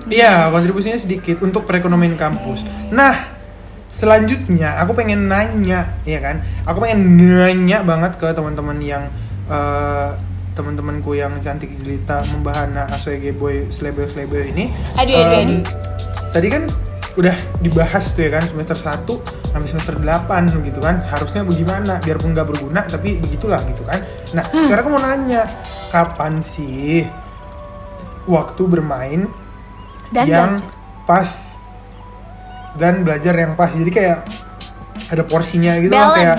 [0.10, 2.60] Iya, kontribusinya sedikit untuk perekonomian kampus.
[2.90, 3.33] Nah,
[3.94, 6.42] selanjutnya aku pengen nanya, ya kan?
[6.66, 9.06] Aku pengen nanya banget ke teman-teman yang
[9.46, 10.10] eh,
[10.54, 14.74] teman-temanku yang cantik jelita membahana aswege boy slebe slebe ini.
[14.98, 15.62] Aduh, aduh, Em, aduh.
[16.34, 16.64] Tadi kan
[17.14, 19.06] udah dibahas tuh ya kan semester 1
[19.54, 24.02] sampai semester 8 gitu kan harusnya bagaimana biarpun nggak berguna tapi begitulah gitu kan
[24.34, 25.46] nah sekarang aku mau nanya
[25.94, 27.06] kapan sih
[28.26, 29.30] waktu bermain
[30.10, 31.06] Dan yang belajar.
[31.06, 31.53] pas
[32.76, 34.20] dan belajar yang pas jadi kayak
[35.06, 36.38] ada porsinya gitu kayak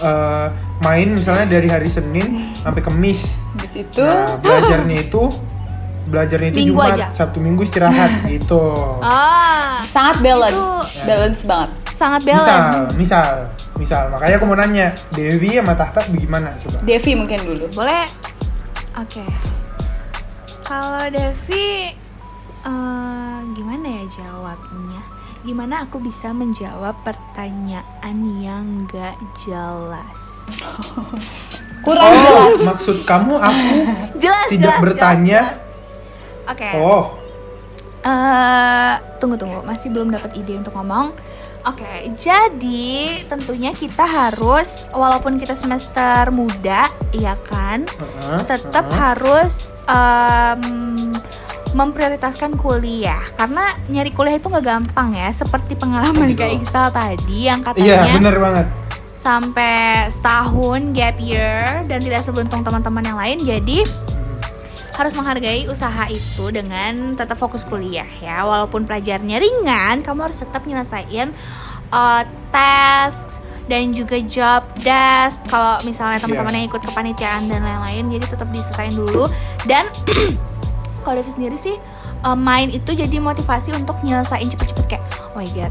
[0.00, 0.46] eh,
[0.80, 5.22] main misalnya dari hari Senin sampai Kamis Habis itu nah belajarnya itu
[6.04, 7.06] belajarnya itu Minggu Jumat aja.
[7.10, 8.60] Sabtu Minggu istirahat gitu
[9.00, 11.70] Ah, sangat balance, Itu- balance banget.
[11.86, 12.94] sangat misal balance.
[12.96, 13.28] misal
[13.74, 17.64] misal makanya aku mau nanya Devi sama Tahta bagaimana coba Devi mungkin dulu.
[17.72, 18.04] Boleh?
[18.94, 19.22] Oke.
[20.60, 21.94] Kalau Devi,
[22.62, 25.00] eh, gimana ya jawabnya?
[25.44, 30.48] Gimana aku bisa menjawab pertanyaan yang gak jelas?
[31.84, 32.64] Kurang oh jelas.
[32.64, 33.76] maksud kamu aku
[34.24, 35.40] Jelas, tidak jelas, bertanya.
[36.48, 36.70] Oke.
[36.80, 37.20] oh
[38.04, 41.16] Eh, tunggu tunggu, masih belum dapat ide untuk ngomong.
[41.64, 49.00] Oke, jadi tentunya kita harus walaupun kita semester muda, iya kan, heeh, tetap heeh.
[49.00, 51.08] harus em,
[51.74, 57.60] memprioritaskan kuliah karena nyari kuliah itu nggak gampang ya seperti pengalaman kayak Iksal tadi yang
[57.76, 58.66] iya katanya bener banget
[59.14, 63.38] sampai setahun gap year dan tidak seberuntung teman-teman yang lain.
[63.40, 63.80] Jadi
[64.94, 68.44] harus menghargai usaha itu dengan tetap fokus kuliah ya.
[68.44, 71.32] Walaupun pelajarannya ringan, kamu harus tetap nyelesain
[71.88, 76.58] uh, tes dan juga job desk kalau misalnya teman-teman Iya.
[76.60, 79.24] yang ikut kepanitiaan dan lain-lain jadi tetap diselesain dulu
[79.64, 79.88] dan
[81.04, 81.76] kalau Devi sendiri sih
[82.22, 85.70] uh, main itu jadi motivasi untuk nyelesain cepet-cepet kayak oh my god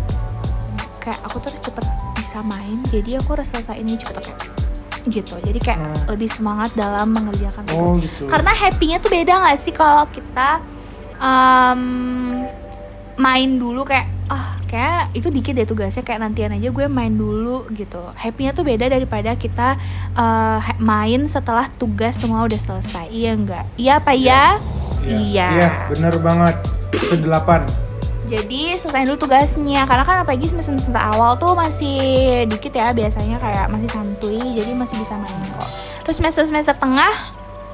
[0.97, 4.33] kayak aku tuh harus cepet bisa main jadi aku harus selesaiin ini cepet oke
[5.05, 5.99] gitu jadi kayak Hmm.
[6.07, 8.23] lebih semangat dalam mengerjakan tugas Oh gitu.
[8.23, 10.63] karena happy-nya tuh beda gak sih kalau kita
[11.19, 11.81] um,
[13.15, 17.69] main dulu kayak ah kayak itu dikit deh tugasnya kayak nantian aja gue main dulu
[17.77, 19.77] gitu happy-nya tuh beda daripada kita
[20.17, 24.57] uh, main setelah tugas semua udah selesai iya enggak iya apa ya
[25.05, 25.47] iya.
[25.51, 26.55] Iya, bener banget.
[27.05, 27.67] Sedelapan.
[28.23, 31.99] jadi selesai dulu tugasnya karena kan apalagi semester semester awal tuh masih
[32.49, 35.69] dikit ya biasanya kayak masih santuy jadi masih bisa main kok
[36.01, 37.13] terus semester semester tengah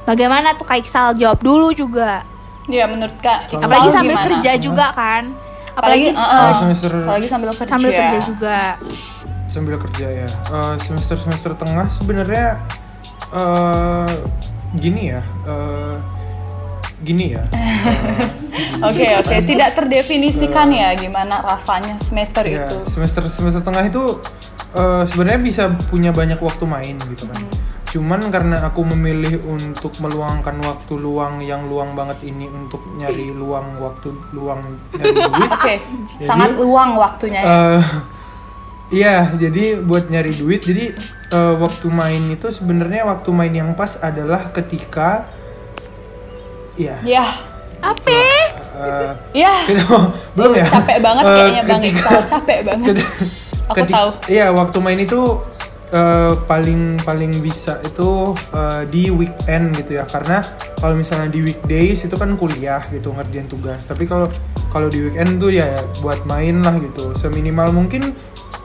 [0.03, 2.27] bagaimana tuh kayak Iksal jawab dulu juga
[2.67, 4.25] Ya menurut Kak, Iksal apalagi sambil gimana?
[4.29, 5.23] kerja juga kan
[5.75, 7.67] Apalagi, apalagi uh, uh, semester apalagi sambil kerja.
[7.69, 8.57] sambil kerja juga
[9.49, 10.27] sambil kerja ya.
[10.29, 12.61] Eh, semester semester tengah sebenarnya
[13.33, 14.09] eh
[14.77, 15.21] gini ya.
[15.45, 15.95] eh,
[16.99, 17.43] gini ya.
[18.83, 22.77] Oke oke, tidak terdefinisikan ya gimana rasanya semester Iya, itu.
[22.91, 24.19] semester semester tengah itu
[24.75, 27.39] eh, sebenarnya bisa punya banyak waktu main gitu kan.
[27.39, 27.51] Hmm.
[27.89, 33.77] Cuman karena aku memilih untuk meluangkan waktu luang yang luang banget ini untuk nyari luang
[33.77, 34.61] waktu luang
[34.93, 35.49] nyari duit.
[35.57, 35.75] Oke,
[36.05, 37.41] Jadi, sangat luang waktunya.
[37.41, 37.49] ya.
[37.49, 37.81] eh,
[38.91, 40.93] iya, jadi buat nyari duit, jadi
[41.29, 45.25] eh, waktu main itu sebenarnya waktu main yang pas adalah ketika,
[46.75, 47.25] ya, Ya,
[47.79, 49.53] apa eh, ya.
[50.37, 50.65] belum ya?
[50.67, 52.95] Capek banget kayaknya Bang ketika- Iksal, capek banget.
[52.97, 53.37] Keti-
[53.69, 54.09] Aku tahu.
[54.25, 55.19] Iya, waktu main itu
[55.89, 60.05] eh, paling paling bisa itu eh, di weekend gitu ya.
[60.05, 60.41] Karena
[60.77, 63.85] kalau misalnya di weekdays itu kan kuliah gitu ngerjain tugas.
[63.85, 64.29] Tapi kalau
[64.69, 65.69] kalau di weekend tuh ya
[66.01, 67.13] buat main lah gitu.
[67.13, 68.13] Seminimal mungkin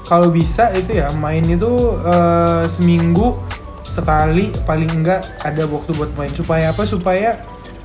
[0.05, 1.73] kalau bisa itu ya main itu
[2.05, 3.37] eh, seminggu
[3.85, 7.41] sekali paling enggak ada waktu buat main supaya apa supaya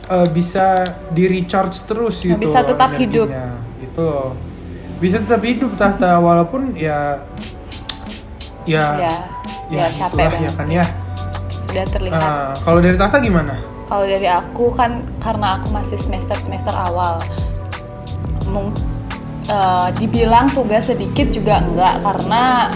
[0.09, 3.29] eh, bisa di recharge terus gitu Bisa tetap hidup.
[3.29, 3.55] energinya.
[3.79, 4.31] gitu loh
[4.99, 7.23] bisa tetap hidup tahta walaupun ya
[8.65, 9.15] ya Ya,
[9.69, 10.41] ya, capek itulah banget.
[10.41, 10.85] ya kan ya
[11.61, 12.17] Sudah terlihat.
[12.19, 17.17] Ah, kalau dari tahta gimana Kalau dari aku kan karena aku masih semester semester awal,
[18.45, 18.69] mung,
[19.45, 22.69] eh, dibilang tugas sedikit juga enggak karena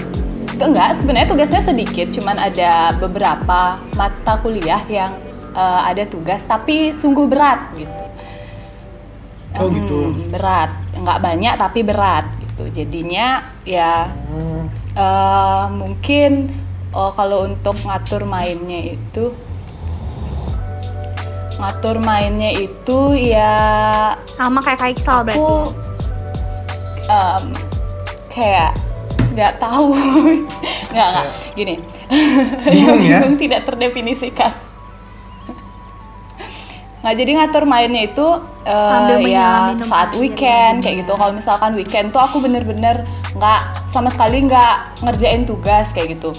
[0.44, 3.62] itu enggak sebenarnya tugasnya sedikit, cuman ada beberapa
[3.94, 5.14] mata kuliah yang
[5.54, 7.94] eh, ada tugas tapi sungguh berat gitu.
[9.54, 10.00] Oh, gitu.
[10.10, 12.64] Hmm, berat, nggak banyak tapi berat gitu.
[12.74, 14.53] Jadinya ya Oh,
[14.98, 16.54] eh, mungkin
[16.94, 19.34] oh, kalau untuk ngatur mainnya itu
[21.58, 23.54] ngatur mainnya itu ya
[24.26, 25.38] sama kayak kayak Iksal berarti?
[25.38, 25.54] aku
[27.08, 27.44] em,
[28.34, 28.72] kayak
[29.34, 29.98] nggak tahu.
[30.94, 31.28] Nggak nggak.
[31.58, 31.76] Gini.
[32.70, 33.18] Bingung ya?
[33.26, 34.54] bingung tidak terdefinisikan
[37.04, 38.28] nggak jadi ngatur mainnya itu
[38.64, 40.84] Sambil menyelam ya saat weekend ya.
[40.88, 41.12] kayak gitu.
[41.14, 43.04] Kalau misalkan weekend tuh aku bener-bener
[43.36, 46.32] nggak sama sekali nggak ngerjain tugas kayak gitu.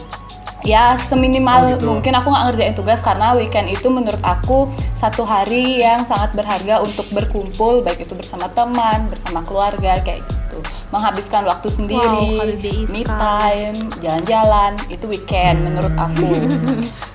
[0.65, 1.85] Ya seminimal Oh, gitu.
[1.85, 4.65] mungkin aku nggak ngerjain tugas karena weekend itu menurut aku
[4.97, 10.65] satu hari yang sangat berharga untuk berkumpul baik itu bersama teman bersama keluarga kayak gitu.
[10.89, 16.49] Menghabiskan waktu sendiri KBBI me time jalan-jalan itu weekend menurut aku.
[16.49, 16.81] Uh,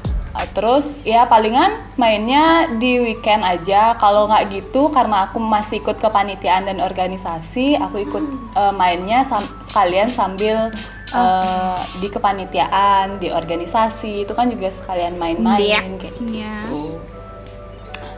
[0.52, 3.96] terus ya palingan mainnya di weekend aja.
[4.00, 8.24] Kalau nggak gitu karena aku masih ikut kepanitiaan dan organisasi aku ikut
[8.56, 10.72] uh, mainnya sam- sekalian sambil
[11.12, 14.28] uh, di kepanitiaan di organisasi.
[14.28, 16.68] Itu kan juga sekalian main-main kayak Deksnya.
[16.68, 17.00] gitu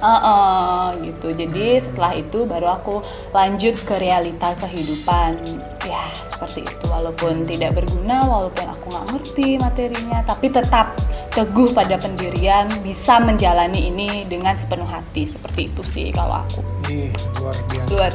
[0.01, 1.29] Heeh, gitu.
[1.29, 3.05] Jadi setelah itu baru aku
[3.37, 5.45] lanjut ke realita kehidupan
[5.85, 6.85] ya seperti itu.
[6.89, 10.97] Walaupun tidak berguna walaupun aku nggak ngerti materinya tapi tetap
[11.31, 15.25] teguh pada pendirian bisa menjalani ini dengan sepenuh hati.
[15.25, 16.61] Seperti itu sih kalau aku.
[16.91, 17.89] Ih, luar biasa.
[17.89, 18.13] Luar.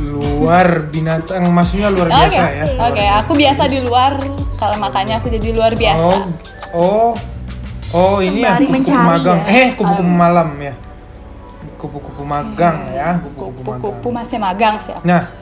[0.00, 1.42] Luar binatang.
[1.52, 2.64] Maksudnya luar oke biasa ya?
[2.72, 3.20] Luar oke biasa.
[3.20, 4.12] aku biasa di luar.
[4.56, 6.16] Kalau makanya aku jadi luar biasa.
[6.16, 6.24] Oh
[6.70, 7.12] oh
[7.90, 9.38] oh ini ya kupu-kupu mencari magang.
[9.44, 9.52] ya.
[9.52, 10.74] eh kupu-kupu malam ya.
[11.80, 14.12] Kupu-kupu magang ya kupu-kupu magang.
[14.20, 15.04] masih magang sih aku.
[15.08, 15.39] Nah,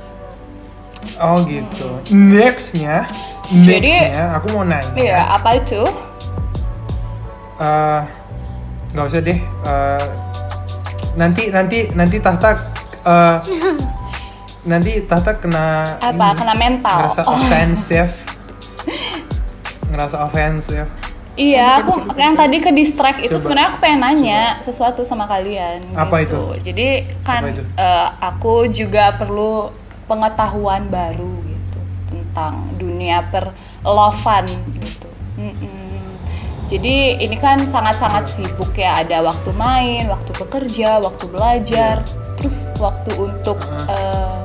[1.16, 1.88] oh gitu.
[2.10, 3.06] Nextnya,
[3.48, 4.92] Jadi- nextnya aku mau nanya.
[4.94, 5.82] iya apa itu
[7.58, 8.00] Eh,
[8.88, 9.38] nggak usah deh.
[9.42, 10.04] Eh,
[11.14, 12.54] nanti nanti nanti tahta
[13.02, 13.36] eh,
[14.70, 17.34] nanti tahta kena apa ini, kena mental ngerasa Oh.
[17.34, 18.12] offensive
[19.90, 20.86] ngerasa offense ya.
[21.34, 22.42] Iya, Bisa, aku bisa, bisa, yang bisa.
[22.42, 23.42] tadi ke distract itu Coba.
[23.42, 25.78] sebenarnya aku pengen nanya sesuatu sama kalian.
[25.94, 26.54] Apa gitu.
[26.54, 26.70] itu?
[26.70, 26.88] Jadi
[27.22, 27.62] kan itu?
[27.74, 29.70] eh, aku juga perlu
[30.08, 35.08] pengetahuan baru gitu tentang dunia perlovan gitu.
[35.36, 35.86] Mm-mm.
[36.68, 39.00] Jadi ini kan sangat-sangat sibuk ya.
[39.00, 42.04] Ada waktu main, waktu bekerja, waktu belajar,
[42.36, 43.56] terus waktu untuk
[43.88, 44.44] eh,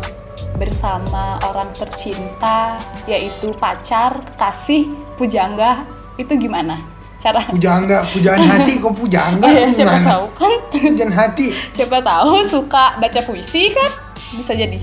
[0.55, 4.87] bersama orang tercinta yaitu pacar, kekasih,
[5.19, 5.83] pujangga
[6.15, 6.79] itu gimana?
[7.19, 11.55] Cara Pujangga, pujaan hati kok pujangga Oh ya, siapa tahu kan Pujaan hati.
[11.71, 13.91] siapa tahu suka baca puisi kan
[14.35, 14.75] bisa jadi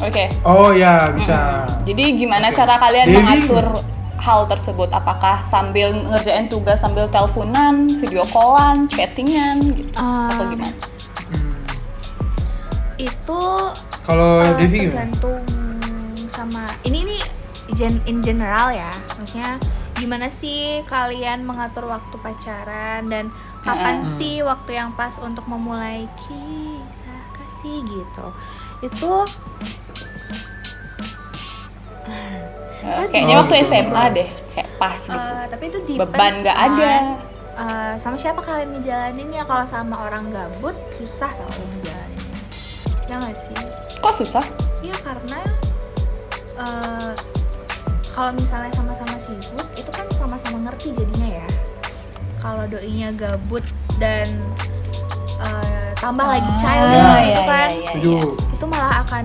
[0.00, 1.64] oke Oh ya, bisa.
[1.84, 2.56] jadi gimana Oke.
[2.56, 3.66] cara kalian Devi mengatur
[4.16, 10.74] hal tersebut apakah sambil ngerjain tugas sambil teleponan video callan chattingan gitu atau Um, gimana
[11.30, 11.64] Hmm.
[12.96, 13.42] itu
[14.02, 15.08] Kalau Devi gimana?
[15.08, 15.44] tergantung
[16.26, 17.22] sama ini nih
[17.72, 19.56] gen in general ya maksudnya
[19.94, 23.28] gimana sih kalian mengatur waktu pacaran dan
[23.60, 24.16] kapan Mm-mm.
[24.16, 28.26] sih waktu yang pas untuk memulai kisah kasih gitu
[28.80, 29.10] itu
[33.10, 33.66] kayaknya Oh, waktu gitu.
[33.68, 35.14] SMA deh kayak pas gitu.
[35.14, 36.92] Eh, tapi itu beban nggak ada.
[37.56, 39.42] eh, sama siapa kalian ngejalaninnya.
[39.44, 42.38] Kalau sama orang gabut susah tau ngejalaninnya.
[43.04, 43.56] Ya nggak sih?
[43.98, 44.44] Kok susah?
[44.80, 45.38] Iya karena
[46.56, 47.12] eh,
[48.10, 51.46] kalau misalnya sama-sama sibuk itu kan sama-sama ngerti jadinya ya.
[52.40, 53.62] Kalau doinya gabut
[54.00, 54.24] dan
[55.40, 58.12] eh, tambah lagi Ah, childish iya, gitu kan, iya, iya, Setuju.
[58.12, 58.54] iya.
[58.54, 59.24] itu malah akan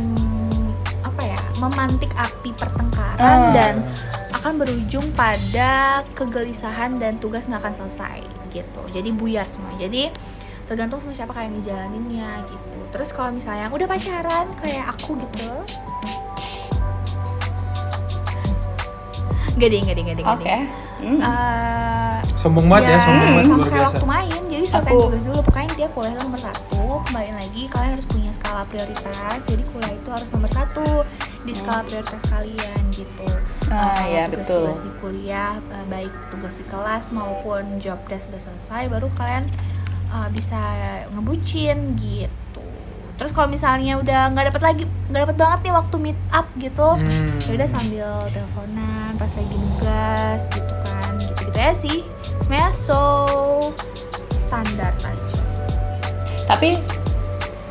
[1.02, 3.52] apa ya memantik api pertengkaran Ah.
[3.52, 3.74] dan
[4.34, 5.72] akan berujung pada
[6.14, 8.82] kegelisahan dan tugas nggak akan selesai gitu.
[8.90, 9.74] Jadi buyar semua.
[9.76, 10.14] Jadi
[10.66, 12.80] tergantung sama siapa kayak ngejalaninnya gitu.
[12.90, 15.50] Terus kalau misalnya udah pacaran kayak aku gitu.
[19.56, 20.64] Gak deh, gak oke deh.
[20.96, 21.20] Hmm.
[21.20, 23.88] Eh, Sombong banget ya, sombong banget sama luar kayak biasa.
[23.92, 27.62] waktu main jadi selesai Aku- tugas dulu pokoknya dia kuliah itu nomor satu kembali lagi
[27.68, 29.06] kalian harus punya skala prioritas
[29.44, 30.88] jadi kuliah itu harus nomor satu
[31.42, 33.28] di skala prioritas kalian gitu
[33.66, 34.46] Ah, Eh, iya, tugas-tugas
[34.78, 34.86] betul.
[34.86, 39.46] di kuliah eh, baik tugas di kelas maupun job desk udah selesai baru kalian
[40.08, 40.62] eh, bisa
[41.12, 42.30] ngebucin gitu
[43.16, 46.88] terus kalau misalnya udah nggak dapat lagi nggak dapat banget nih waktu meet up gitu
[46.94, 47.40] Hmm.
[47.42, 51.98] ya udah sambil teleponan pas lagi nugas gitu kan gitu gitu ya sih.
[52.38, 53.02] Sebenarnya so
[54.32, 55.42] standar aja.
[56.46, 56.78] Tapi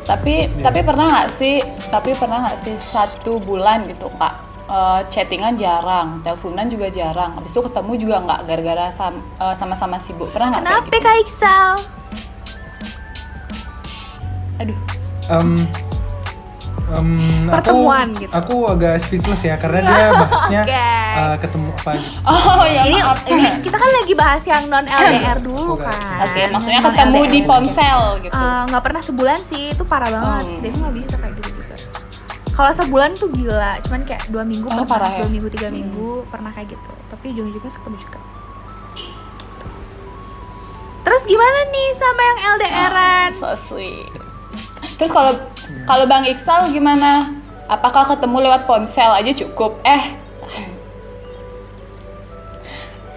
[0.03, 0.61] tapi Iya.
[0.61, 4.35] tapi pernah nggak sih tapi pernah nggak sih satu bulan gitu kak?
[4.65, 7.33] Eh, chattingan jarang teleponan juga jarang.
[7.35, 10.29] Habis itu ketemu juga nggak gara-gara sam- eh, sama-sama sibuk.
[10.29, 11.05] Pernah nggak kayak kenapa gitu?
[11.05, 11.71] kak Iksal
[14.55, 14.79] aduh
[15.27, 15.57] Em,
[16.87, 17.09] em,
[17.47, 18.31] Pertemuan aku, gitu.
[18.31, 20.85] Aku agak speechless ya karena dia bahasnya Oke.
[21.15, 22.17] eh, ketemu apa gitu.
[22.23, 26.41] oh ya ini maaf ini kita kan lagi bahas yang non LDR dulu kan oke
[26.51, 27.47] maksudnya Non ketemu di LDR.
[27.47, 30.61] ponsel gitu Eh, nggak pernah sebulan sih itu parah banget Hmm.
[30.61, 31.75] Devi nggak bisa kayak gitu juga
[32.51, 35.17] kalau sebulan tuh gila cuman kayak dua minggu Oh, pernah parah ya?
[35.19, 38.19] dua minggu tiga minggu pernah kayak gitu tapi ujung-ujungnya ketemu juga
[38.95, 39.65] Gitu.
[41.01, 44.13] terus gimana nih sama yang LDRan so sweet
[44.97, 45.33] terus kalau
[45.85, 47.31] kalau bang Iksal gimana?
[47.65, 49.81] Apakah ketemu lewat ponsel aja cukup?
[49.81, 50.21] Eh.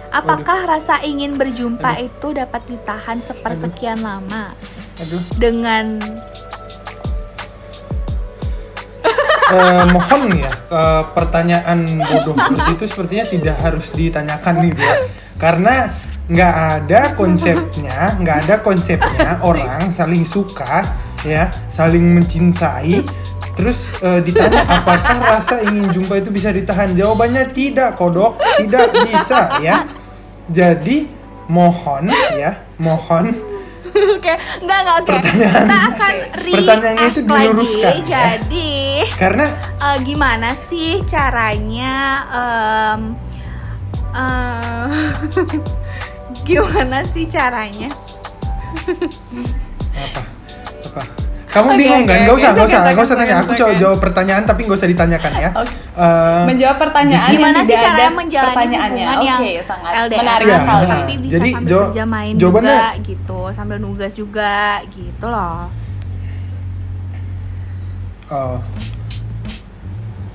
[0.09, 4.57] Apakah rasa ingin berjumpa itu dapat ditahan sepersekian lama?
[4.97, 5.21] Aduh.
[5.37, 6.01] dengan
[9.49, 14.97] Eh, mohon ya eh, pertanyaan bodoh seperti itu sepertinya tidak harus ditanyakan gitu ya
[15.41, 15.89] karena
[16.29, 20.85] nggak ada konsepnya nggak ada konsepnya orang saling suka
[21.23, 23.03] ya saling mencintai.
[23.53, 26.95] Terus eh, ditanya apakah rasa ingin jumpa itu bisa ditahan?
[26.95, 29.83] Jawabannya tidak kodok tidak bisa ya.
[30.47, 31.05] Jadi
[31.45, 33.35] mohon ya mohon.
[33.89, 35.11] Oke, enggak enggak oke.
[35.11, 38.05] Pertanyaan- Kita akan re pertanyaannya itu diluruskan, ya.
[38.05, 38.71] Jadi
[39.17, 39.45] karena
[39.81, 41.95] eh, gimana sih caranya
[42.29, 43.01] em,
[44.13, 44.87] eh,
[46.47, 47.89] gimana sih caranya?
[49.91, 50.21] apa
[50.81, 51.03] apa
[51.49, 52.39] kamu Oke, bingung oke, kan nggak oke.
[52.39, 53.73] usah nggak It's usah okay, nggak usah tanya okay, aku okay.
[53.75, 55.73] jawab pertanyaan tapi nggak usah ditanyakan ya Oke.
[55.97, 60.93] Eh, menjawab pertanyaan Gimana sih ada menjalani pertanyaannya oke sangat LDR menarik Iya, sekali nah,
[60.95, 64.53] tapi bisa jadi sambil kerja main jawabannya- juga gitu, sambil nugas juga
[64.87, 65.57] gitu loh.
[68.29, 68.57] oh.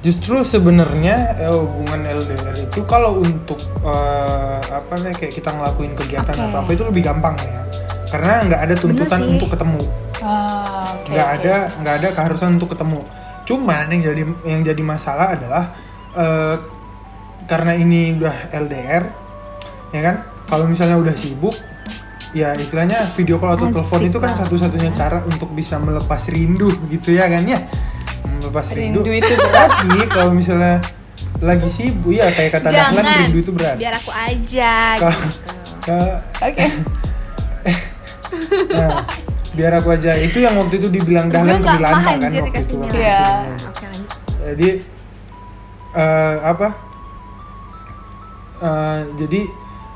[0.00, 6.34] justru sebenarnya eh, hubungan LDR itu kalau untuk eh, apa nih kayak kita ngelakuin kegiatan
[6.34, 6.44] Oke.
[6.44, 7.62] atau apa itu lebih gampang ya
[8.10, 9.80] karena nggak ada tuntutan untuk ketemu
[10.24, 11.36] Ah, nggak oke.
[11.38, 13.04] ada nggak ada keharusan untuk ketemu
[13.44, 15.76] cuman yang jadi yang jadi masalah adalah
[16.16, 16.56] eh,
[17.44, 19.04] karena ini udah LDR
[19.92, 21.52] ya kan kalau misalnya udah sibuk
[22.32, 27.14] ya istilahnya video call atau telepon itu kan satu-satunya cara untuk bisa melepas rindu gitu
[27.14, 27.60] ya kan ya
[28.40, 29.70] melepas rindu, Rindu itu berat.
[29.84, 30.80] tapi kalau misalnya
[31.44, 33.18] lagi sibuk ya kayak kata Dahlan Jangan.
[33.28, 34.72] rindu itu berat Biar aku aja.
[34.96, 35.08] Gitu.
[35.84, 36.64] Ke- Oke.
[38.72, 39.04] nah,
[39.54, 40.18] biar aku aja.
[40.18, 42.74] Itu yang waktu itu dibilang Dahlan mah kan waktu itu.
[42.94, 43.22] Iya.
[43.48, 44.08] Lanjut.
[44.44, 44.68] jadi
[45.96, 46.68] eh, apa?
[48.60, 49.40] Eh, jadi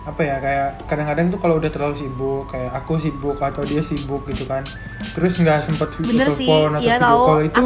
[0.08, 4.24] apa ya kayak kadang-kadang tuh kalau udah terlalu sibuk kayak aku sibuk atau dia sibuk
[4.24, 4.64] gitu kan
[5.12, 7.64] terus nggak sempet Bener telepon atau iya video call itu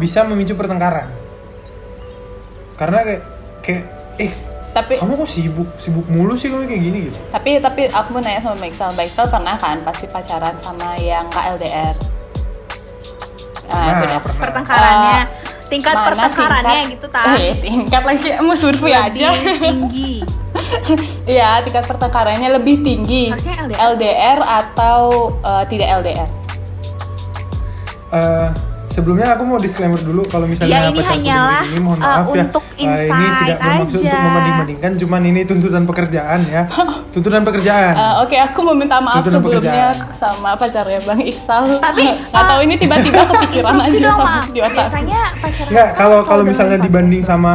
[0.00, 1.12] bisa memicu pertengkaran.
[2.80, 3.22] Karena kayak
[3.60, 3.82] kayak
[4.16, 4.32] eh
[4.76, 8.20] Tapi kamu kok sibuk sibuk mulu sih kamu kayak gini gitu tapi tapi aku mau
[8.20, 8.60] nanya sama.
[8.60, 8.68] Mbak
[9.08, 11.96] Iksal pernah kan pasti pacaran sama yang KLDR?
[13.66, 14.20] Nah, Nah, pernah.
[14.36, 15.24] Pertengkarannya, Eh,
[15.66, 17.24] tingkat mana pertengkarannya tingkat- gitu tak.
[17.34, 19.28] Eh, tingkat lagi mau survei aja.
[19.32, 20.12] Tinggi.
[21.26, 23.28] Iya, tingkat pertengkarannya lebih tinggi.
[23.28, 23.80] Harusnya LDR.
[23.92, 25.00] LDR atau
[25.40, 26.28] eh, tidak LDR?
[28.08, 28.48] Eh,
[28.96, 32.42] sebelumnya aku mau disclaimer dulu kalau misalnya Ya, ini hanyalah, ini mohon uh, maaf ya
[32.42, 34.24] untuk ini insight tidak bermaksud untuk aja.
[34.24, 36.62] membanding-bandingkan cuman ini tuntutan pekerjaan ya
[37.12, 40.16] tuntutan pekerjaan Eh, Oke, aku mau minta maaf Tuntutan sebelumnya pekerjaan.
[40.16, 41.62] sama pacarnya Bang Iksal.
[41.76, 44.88] Tapi, nggak tahu ini tiba-tiba kepikiran aja sama di otak.
[44.88, 47.52] Biasanya pacaran Enggak, sama kalau kalau misalnya dibanding sama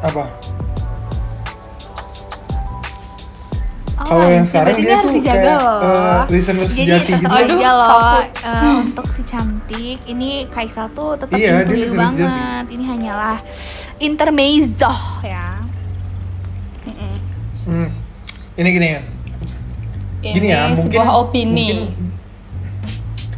[0.00, 0.24] apa?
[4.10, 5.78] Kalau yang sekarang dia tuh kayak, loh.
[5.80, 7.30] eh, listener Jadi sejati tetap gitu.
[7.30, 12.22] aja Aduh, loh eh, untuk si cantik ini Kaisal tuh tetap Iya, dia listener sejati.
[12.26, 12.64] banget.
[12.68, 13.36] Ini hanyalah
[13.98, 14.92] intermezzo
[15.22, 15.46] ya.
[17.62, 17.88] Hmm.
[18.56, 19.00] Ini gini ya.
[20.20, 21.68] Ini Gini ya, mungkin sebuah opini.
[21.70, 21.78] mungkin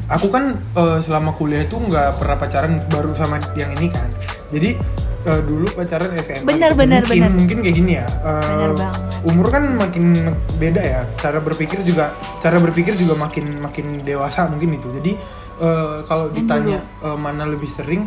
[0.08, 4.08] aku kan eh, selama kuliah itu nggak pernah pacaran baru sama yang ini kan.
[4.48, 4.76] Jadi
[5.26, 6.44] eh, dulu pacaran SMA.
[6.44, 6.80] Bener, gitu.
[6.82, 7.32] bener, mungkin, bener.
[7.38, 8.06] Mungkin kayak gini ya.
[8.74, 9.02] banget.
[9.22, 10.04] Umur kan makin
[10.58, 11.00] beda ya.
[11.18, 14.88] Cara berpikir juga cara berpikir juga makin makin dewasa mungkin itu.
[14.90, 15.12] Jadi
[15.62, 18.06] eh, kalau ditanya eh, mana lebih sering,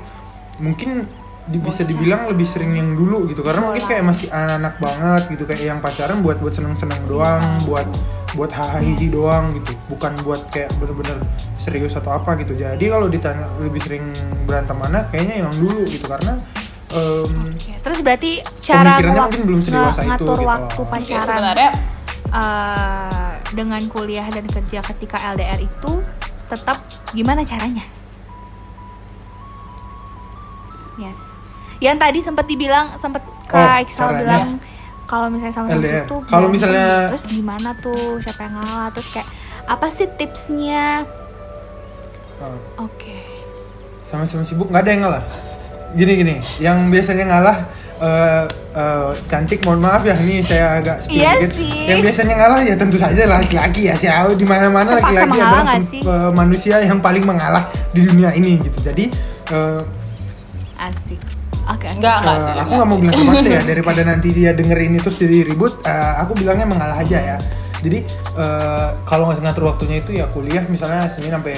[0.60, 1.08] mungkin
[1.46, 5.44] di- bisa dibilang lebih sering yang dulu gitu karena mungkin kayak masih anak-anak banget gitu
[5.46, 7.86] kayak yang pacaran buat buat seneng-seneng doang buat
[8.34, 11.22] buat hahaha doang gitu bukan buat kayak bener-bener
[11.62, 14.10] serius atau apa gitu jadi kalau ditanya lebih sering
[14.50, 16.34] berantem mana kayaknya yang dulu gitu karena
[16.96, 20.48] em, Oke, Terus berarti cara Pemikirannya ngewak- mungkin belum sedewasa nge- itu ngatur gitu.
[20.48, 21.70] waktu pacaran sebenarnya
[22.28, 25.92] eh, dengan kuliah dan kerja ketika LDR itu
[26.46, 26.78] tetap
[27.12, 27.86] gimana caranya?
[30.98, 31.36] Yes.
[31.78, 34.20] Yang tadi sempat dibilang sempat Kak Oh, Iksal caranya.
[34.20, 34.46] bilang
[35.06, 36.06] kalau misalnya sama sama LDR.
[36.06, 39.28] tuh Kalau misalnya- terus gimana tuh siapa yang ngalah terus kayak
[39.66, 41.06] apa sih tipsnya?
[42.36, 43.16] eh, Oke.
[44.04, 45.24] sama-sama sibuk nggak ada yang ngalah
[45.96, 47.58] gini gini yang biasanya ngalah
[47.98, 48.44] eh,
[48.74, 51.52] eh, cantik mohon maaf ya ini saya agak spill Iya dikit.
[51.56, 51.70] sih.
[51.88, 56.02] yang biasanya ngalah ya tentu saja laki-laki ya siapa di mana-mana laki-laki adalah sih?
[56.04, 59.06] eh, manusia yang paling mengalah di dunia ini gitu jadi
[59.50, 59.80] eh,
[60.78, 61.22] Asik.
[61.66, 61.88] Oke.
[61.88, 61.98] oke.
[61.98, 62.52] enggak enggak sih.
[62.52, 63.02] aku enggak nggak mau sih.
[63.02, 67.00] bilang terpaksa ya daripada nanti dia dengerin itu terus jadi ribut eh, aku bilangnya mengalah
[67.00, 67.38] aja ya
[67.80, 68.04] jadi
[68.36, 71.56] eh, kalau nggak ngatur waktunya itu ya kuliah misalnya senin sampai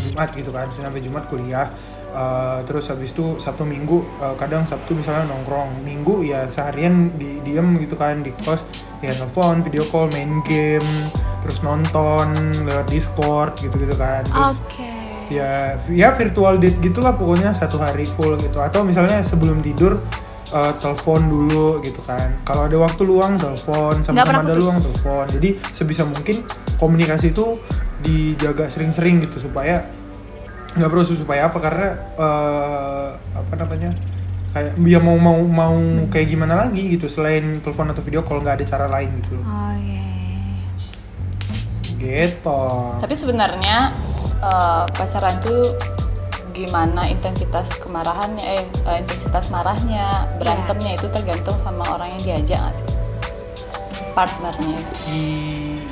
[0.00, 1.66] jumat gitu kan senin sampai jumat kuliah
[2.10, 5.86] Eh, terus habis itu sabtu minggu eh, kadang sabtu misalnya nongkrong.
[5.86, 8.66] Minggu ya seharian di diem gitu kan di kos
[8.98, 10.84] ya telepon video call main game
[11.40, 12.34] terus nonton
[12.66, 14.26] lewat discord gitu gitu kan.
[14.26, 14.90] Terus Oke.
[15.30, 18.58] ya ya virtual date gitulah pokoknya satu hari full gitu.
[18.58, 20.02] Atau misalnya sebelum tidur
[20.50, 22.42] eh, telepon dulu gitu kan.
[22.42, 24.02] Kalau ada waktu luang telepon.
[24.02, 24.62] Sama-sama ada putus.
[24.66, 25.24] luang telepon.
[25.30, 26.42] Jadi sebisa mungkin
[26.82, 27.54] komunikasi itu
[28.02, 29.99] dijaga sering-sering gitu supaya
[30.70, 33.90] nggak perlu supaya apa karena eh, apa namanya
[34.50, 35.78] kayak dia mau mau mau
[36.10, 39.44] kayak gimana lagi gitu selain telepon atau video call nggak ada cara lain gitu loh.
[39.46, 40.06] Oh iya.
[42.00, 42.62] gitu
[42.98, 43.94] Tapi sebenarnya
[44.42, 45.74] eh, pacaran tuh
[46.50, 52.74] gimana intensitas kemarahannya eh eh, intensitas marahnya, berantemnya itu tergantung sama orang yang diajak nggak
[52.78, 52.88] sih?
[54.14, 54.78] Partnernya.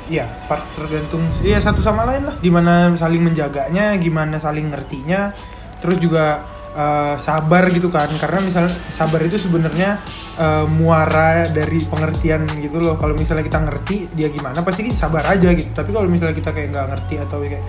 [0.09, 2.35] Iya part tergantung iya satu sama lain lah.
[2.37, 5.31] Gimana saling menjaganya gimana saling ngertinya.
[5.77, 8.09] Terus juga eh, sabar gitu kan.
[8.11, 10.01] Karena misalnya sabar itu sebenarnya
[10.35, 12.93] eh, muara dari pengertian gitu loh.
[12.95, 15.69] Kalau misalnya kita ngerti dia gimana pasti kita sabar aja gitu.
[15.69, 17.63] Tapi kalau misalnya kita kayak nggak ngerti atau kayak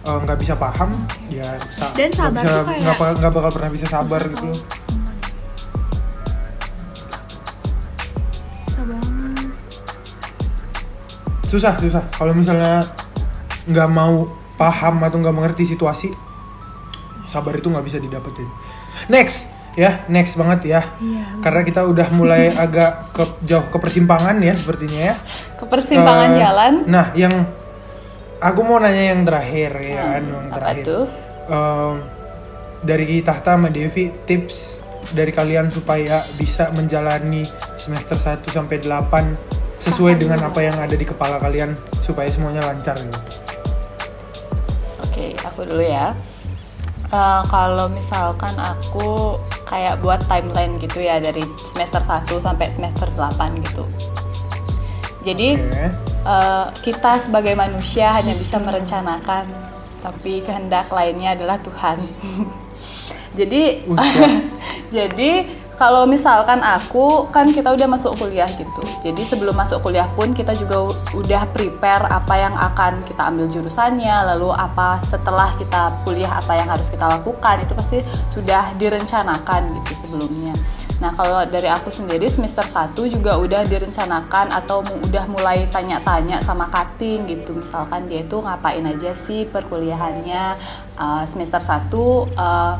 [0.00, 0.90] eh, nggak bisa paham
[1.28, 4.46] ya sa- Dan nggak sabar bisa kayak- nggak bakal- nggak bakal pernah bisa sabar gitu
[4.46, 4.60] loh
[11.50, 12.86] susah susah kalau misalnya
[13.66, 16.14] nggak mau paham atau nggak mengerti situasi
[17.26, 18.46] sabar itu nggak bisa didapetin
[19.06, 20.82] next ya next banget ya.
[20.98, 21.38] Iya.
[21.40, 25.16] Karena kita udah mulai agak ke jauh ke persimpangan ya sepertinya ya.
[25.54, 26.72] Ke persimpangan Eh, jalan.
[26.90, 27.30] Nah, yang
[28.38, 30.82] aku mau nanya yang terakhir ya, Hmm, yang apa terakhir.
[30.82, 31.04] tuh?
[31.46, 31.94] Em,
[32.82, 34.82] dari Tahta sama Devi tips
[35.14, 37.46] dari kalian supaya bisa menjalani
[37.78, 39.49] semester 1 sampai 8
[39.80, 41.72] sesuai dengan apa yang ada di kepala kalian
[42.04, 43.20] supaya semuanya lancar gitu.
[45.00, 46.12] Oke, aku dulu ya.
[47.10, 49.34] Eh, kalau misalkan aku
[49.66, 53.82] kayak buat timeline gitu ya dari semester 1 sampai semester 8 gitu.
[55.26, 55.84] Jadi Oke.
[56.28, 59.48] eh, kita sebagai manusia hanya bisa merencanakan,
[60.04, 62.06] tapi kehendak lainnya adalah Tuhan.
[63.38, 63.86] Jadi
[64.96, 65.46] jadi
[65.80, 68.84] kalau misalkan aku kan kita udah masuk kuliah gitu.
[69.00, 74.36] Jadi sebelum masuk kuliah pun kita juga udah prepare apa yang akan kita ambil jurusannya,
[74.36, 80.04] lalu apa setelah kita kuliah apa yang harus kita lakukan itu pasti sudah direncanakan gitu
[80.04, 80.52] sebelumnya.
[81.00, 86.68] Nah, kalau dari aku sendiri semester 1 juga udah direncanakan atau udah mulai tanya-tanya sama
[86.68, 87.56] cutting gitu.
[87.56, 90.60] Misalkan dia itu ngapain aja sih perkuliahannya
[91.00, 91.88] Uh, semester 1
[92.36, 92.76] uh,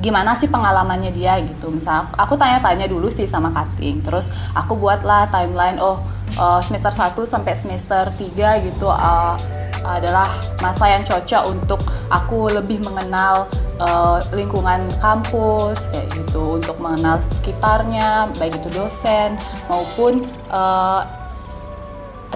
[0.00, 1.68] gimana sih pengalamannya dia gitu.
[1.68, 4.00] Misal aku tanya-tanya dulu sih sama cutting.
[4.00, 6.00] Terus aku buatlah timeline oh
[6.40, 9.36] uh, semester 1 sampai semester 3 gitu uh,
[9.84, 10.30] adalah
[10.62, 13.50] masa yang cocok untuk aku lebih mengenal
[13.82, 16.62] uh, lingkungan kampus kayak gitu.
[16.62, 19.36] Untuk mengenal sekitarnya baik itu dosen
[19.68, 21.21] maupun uh,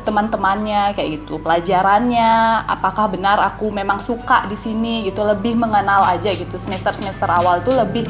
[0.05, 1.41] teman-temannya kayak gitu.
[1.41, 5.25] Pelajarannya apakah benar aku memang suka di sini gitu.
[5.25, 6.57] Lebih mengenal aja gitu.
[6.61, 8.05] Semester semester awal tuh lebih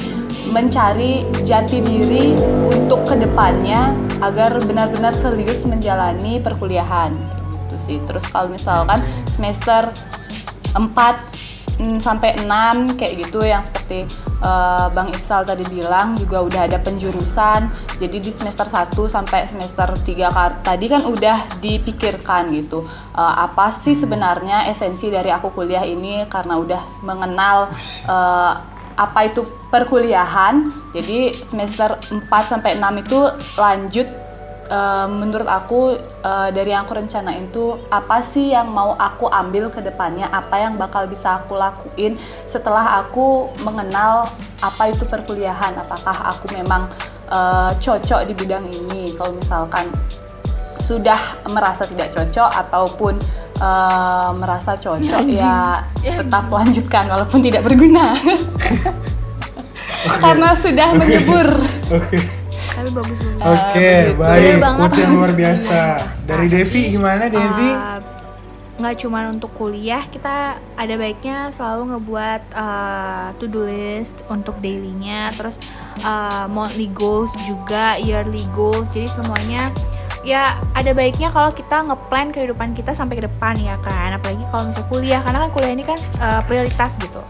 [0.50, 2.34] mencari jati diri
[2.70, 7.12] untuk ke depannya agar benar-benar serius menjalani perkuliahan
[7.66, 7.98] gitu sih.
[8.06, 9.90] Terus kalau misalkan semester
[10.74, 14.04] 4 mm, sampai 6 kayak gitu yang seperti
[14.42, 17.68] eh, Bang Iksal tadi bilang juga udah ada penjurusan.
[17.96, 22.84] Jadi di semester 1 sampai semester 3 ka- tadi kan udah dipikirkan gitu.
[23.16, 27.72] eh, apa sih sebenarnya esensi dari aku kuliah ini karena udah mengenal
[28.08, 28.52] eh,
[28.96, 30.72] apa itu perkuliahan.
[30.96, 33.18] Jadi semester 4 sampai 6 itu
[33.60, 34.08] lanjut
[34.66, 35.94] Eh, menurut aku
[36.26, 40.26] eh, dari yang aku rencanain itu apa sih yang mau aku ambil ke depannya?
[40.26, 42.18] Apa yang bakal bisa aku lakuin
[42.50, 44.26] setelah aku mengenal
[44.58, 45.78] apa itu perkuliahan?
[45.78, 46.90] Apakah aku memang
[47.30, 49.14] eh, cocok di bidang ini?
[49.14, 49.86] Kalau misalkan
[50.82, 51.18] sudah
[51.54, 53.14] merasa tidak cocok ataupun
[53.62, 58.18] eh, merasa cocok ya tetap lanjutkan walaupun tidak berguna.
[60.26, 61.54] Karena sudah menyebur.
[61.94, 62.35] Oke.
[62.76, 63.40] Tapi bagus banget.
[63.48, 64.20] Oke, begitu.
[64.20, 64.36] baik.
[64.36, 64.80] Bener banget.
[64.84, 65.80] Quotes yang luar biasa.
[66.28, 67.70] Dari Devi gimana Devi?
[67.72, 68.00] Uh,
[68.76, 75.32] nggak cuma untuk kuliah kita ada baiknya selalu ngebuat uh, to do list untuk dailynya
[75.32, 75.56] terus
[76.04, 79.72] uh, monthly goals juga yearly goals jadi semuanya
[80.28, 84.68] ya ada baiknya kalau kita ngeplan kehidupan kita sampai ke depan ya kan apalagi kalau
[84.68, 87.24] misal kuliah karena kan kuliah ini kan uh, prioritas gitu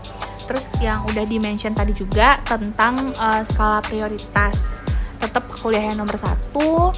[0.50, 4.82] terus yang udah dimention tadi juga tentang uh, skala prioritas
[5.18, 6.92] tetap kuliah yang nomor satu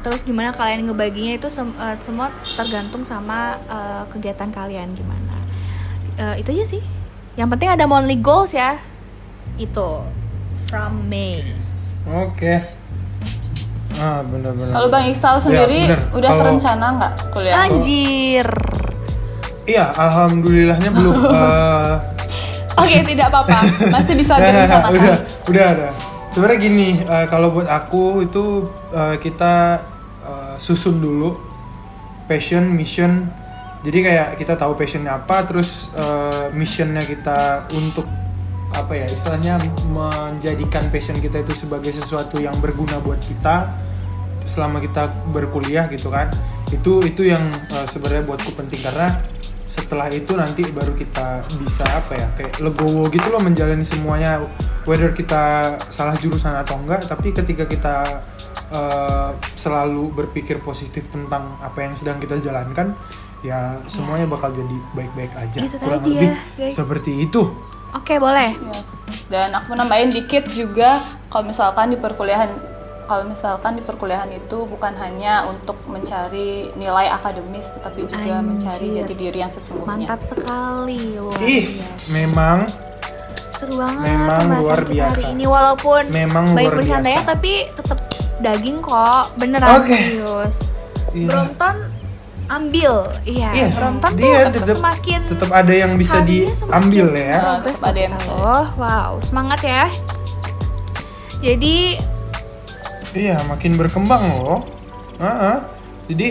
[0.00, 5.28] terus gimana kalian ngebaginya itu sem- eh, semua tergantung sama eh, kegiatan kalian gimana
[6.12, 6.82] Eh, itu aja sih
[7.34, 8.76] yang penting ada monthly goals ya
[9.56, 10.04] itu
[10.66, 11.40] from May
[12.02, 12.60] Oke.
[13.94, 14.68] Ah, benar-benar.
[14.70, 16.00] kalau Bang Iksal sendiri bener.
[16.10, 18.46] udah Kalau- terencana nggak kuliah anjir
[19.62, 21.14] Iya, alhamdulillahnya belum.
[21.30, 21.94] eh,
[22.74, 23.60] Oke, tidak apa-apa.
[23.86, 24.90] Masih bisa direncanakan.
[24.92, 25.16] udah,
[25.46, 25.88] udah ada.
[26.30, 29.82] Sebenarnya gini, eh, kalau buat aku itu eh, kita
[30.22, 31.34] eh, susun dulu
[32.30, 33.26] passion, mission.
[33.82, 38.06] Jadi kayak kita tahu passionnya apa, terus eh, missionnya kita untuk
[38.70, 39.58] apa ya istilahnya
[39.90, 43.74] menjadikan passion kita itu sebagai sesuatu yang berguna buat kita
[44.46, 46.30] selama kita berkuliah gitu kan.
[46.70, 47.42] Itu itu yang
[47.74, 49.18] eh, sebenarnya buatku penting karena
[49.70, 54.42] setelah itu nanti baru kita bisa apa ya kayak legowo gitu loh menjalani semuanya
[54.82, 57.06] whether kita salah jurusan atau enggak.
[57.06, 57.96] Tapi ketika kita
[58.74, 62.98] uh, selalu berpikir positif tentang apa yang sedang kita jalankan
[63.46, 65.58] ya semuanya bakal jadi baik-baik aja.
[65.62, 66.74] Itu kurang tadi ya, lebih guys.
[66.74, 67.42] seperti itu.
[67.94, 68.58] Oke boleh.
[68.74, 68.90] Yes.
[69.30, 70.98] Dan aku nambahin dikit juga
[71.30, 72.69] kalau misalkan di perkuliahan
[73.10, 78.46] kalau misalkan di perkuliahan itu bukan hanya untuk mencari nilai akademis tetapi juga Anjir.
[78.46, 80.06] mencari jati diri yang sesungguhnya.
[80.06, 82.58] mantap sekali luar ih biasa memang
[83.50, 85.10] seru banget Memang luar kita biasa.
[85.10, 87.98] hari ini walaupun Memang baik bercandanya tapi tetap
[88.38, 89.90] daging kok beneran Oke.
[89.92, 90.56] serius
[91.10, 91.26] Iya.
[91.26, 91.76] Brompton
[92.48, 97.58] ambil iya, Iya, Brompton tuh dia tetap tetap- semakin tetap ada yang bisa diambil ya
[97.60, 99.84] tetap ada yang oh wow semangat ya
[101.40, 101.96] Jadi
[103.10, 104.62] Iya, makin berkembang loh.
[105.18, 105.56] Heeh.
[106.10, 106.28] Jadi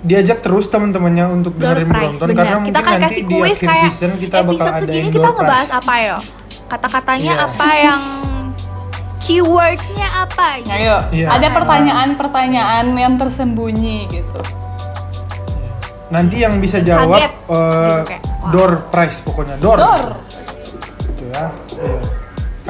[0.00, 3.28] diajak terus teman-temannya untuk door dengerin prize Brompton karena Kita mungkin akan nanti kasih di
[3.30, 5.76] kuis akhir kayak season kita bakal episode ada segini yang kita door ngebahas prize.
[5.76, 6.18] apa yo?
[6.64, 7.44] Kata-katanya Iya.
[7.44, 8.00] apa yang
[9.20, 10.46] keywordnya apa?
[10.58, 10.72] gitu.
[10.72, 11.26] Ayo, Iya.
[11.28, 14.40] ada pertanyaan-pertanyaan yang tersembunyi gitu.
[16.08, 17.30] Nanti yang bisa jawab Kaget.
[17.30, 17.60] Gitu,
[18.08, 18.50] kayak, wah.
[18.50, 19.76] door prize pokoknya door.
[19.76, 20.02] Dor.
[21.04, 21.44] Gitu ya.
[21.76, 21.98] Iya.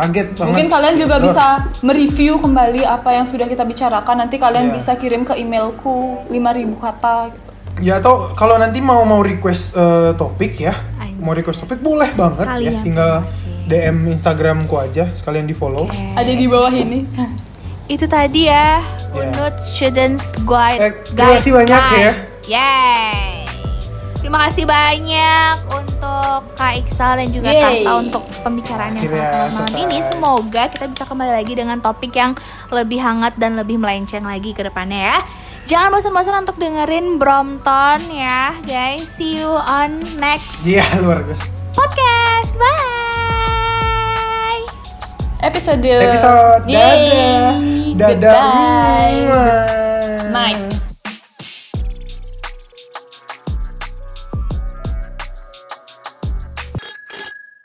[0.03, 0.47] Kaget banget.
[0.47, 1.45] Mungkin kalian juga bisa
[1.81, 4.17] mereview kembali apa yang sudah kita bicarakan.
[4.19, 4.75] Nanti kalian Iya.
[4.75, 5.95] bisa kirim ke emailku
[6.27, 7.51] 5000 kata gitu.
[7.81, 11.17] Ya atau kalau nanti mau mau request eh, topik ya, Anjir.
[11.19, 12.49] mau request topik boleh banget ya.
[12.49, 13.49] Sekalian Tinggal promosi.
[13.65, 15.87] DM Instagramku aja, sekalian di follow.
[15.87, 15.97] Oke.
[16.13, 17.07] Ada di bawah ini.
[17.87, 18.79] Itu tadi ya,
[19.11, 19.27] Ya.
[19.27, 20.79] Unut Students Guide.
[20.79, 22.13] Eh, terima kasih banyak ya.
[22.47, 23.40] Yay.
[24.31, 27.83] Terima kasih banyak untuk Kak Iksal dan juga Yeay.
[27.83, 29.99] Tata untuk pembicaraan yang sangat malam ini.
[30.07, 32.39] Semoga kita bisa kembali lagi dengan topik yang
[32.71, 35.27] lebih hangat dan lebih melenceng lagi ke depannya ya.
[35.67, 39.11] Jangan bosan-bosan untuk dengerin Brompton ya, guys.
[39.11, 41.51] See you on next Iya luar biasa.
[41.75, 42.55] podcast.
[42.55, 42.71] Bye.
[45.43, 45.83] Episode.
[45.83, 47.59] Episode dadah.
[47.99, 48.39] Dadah.
[50.23, 50.80] Goodbye.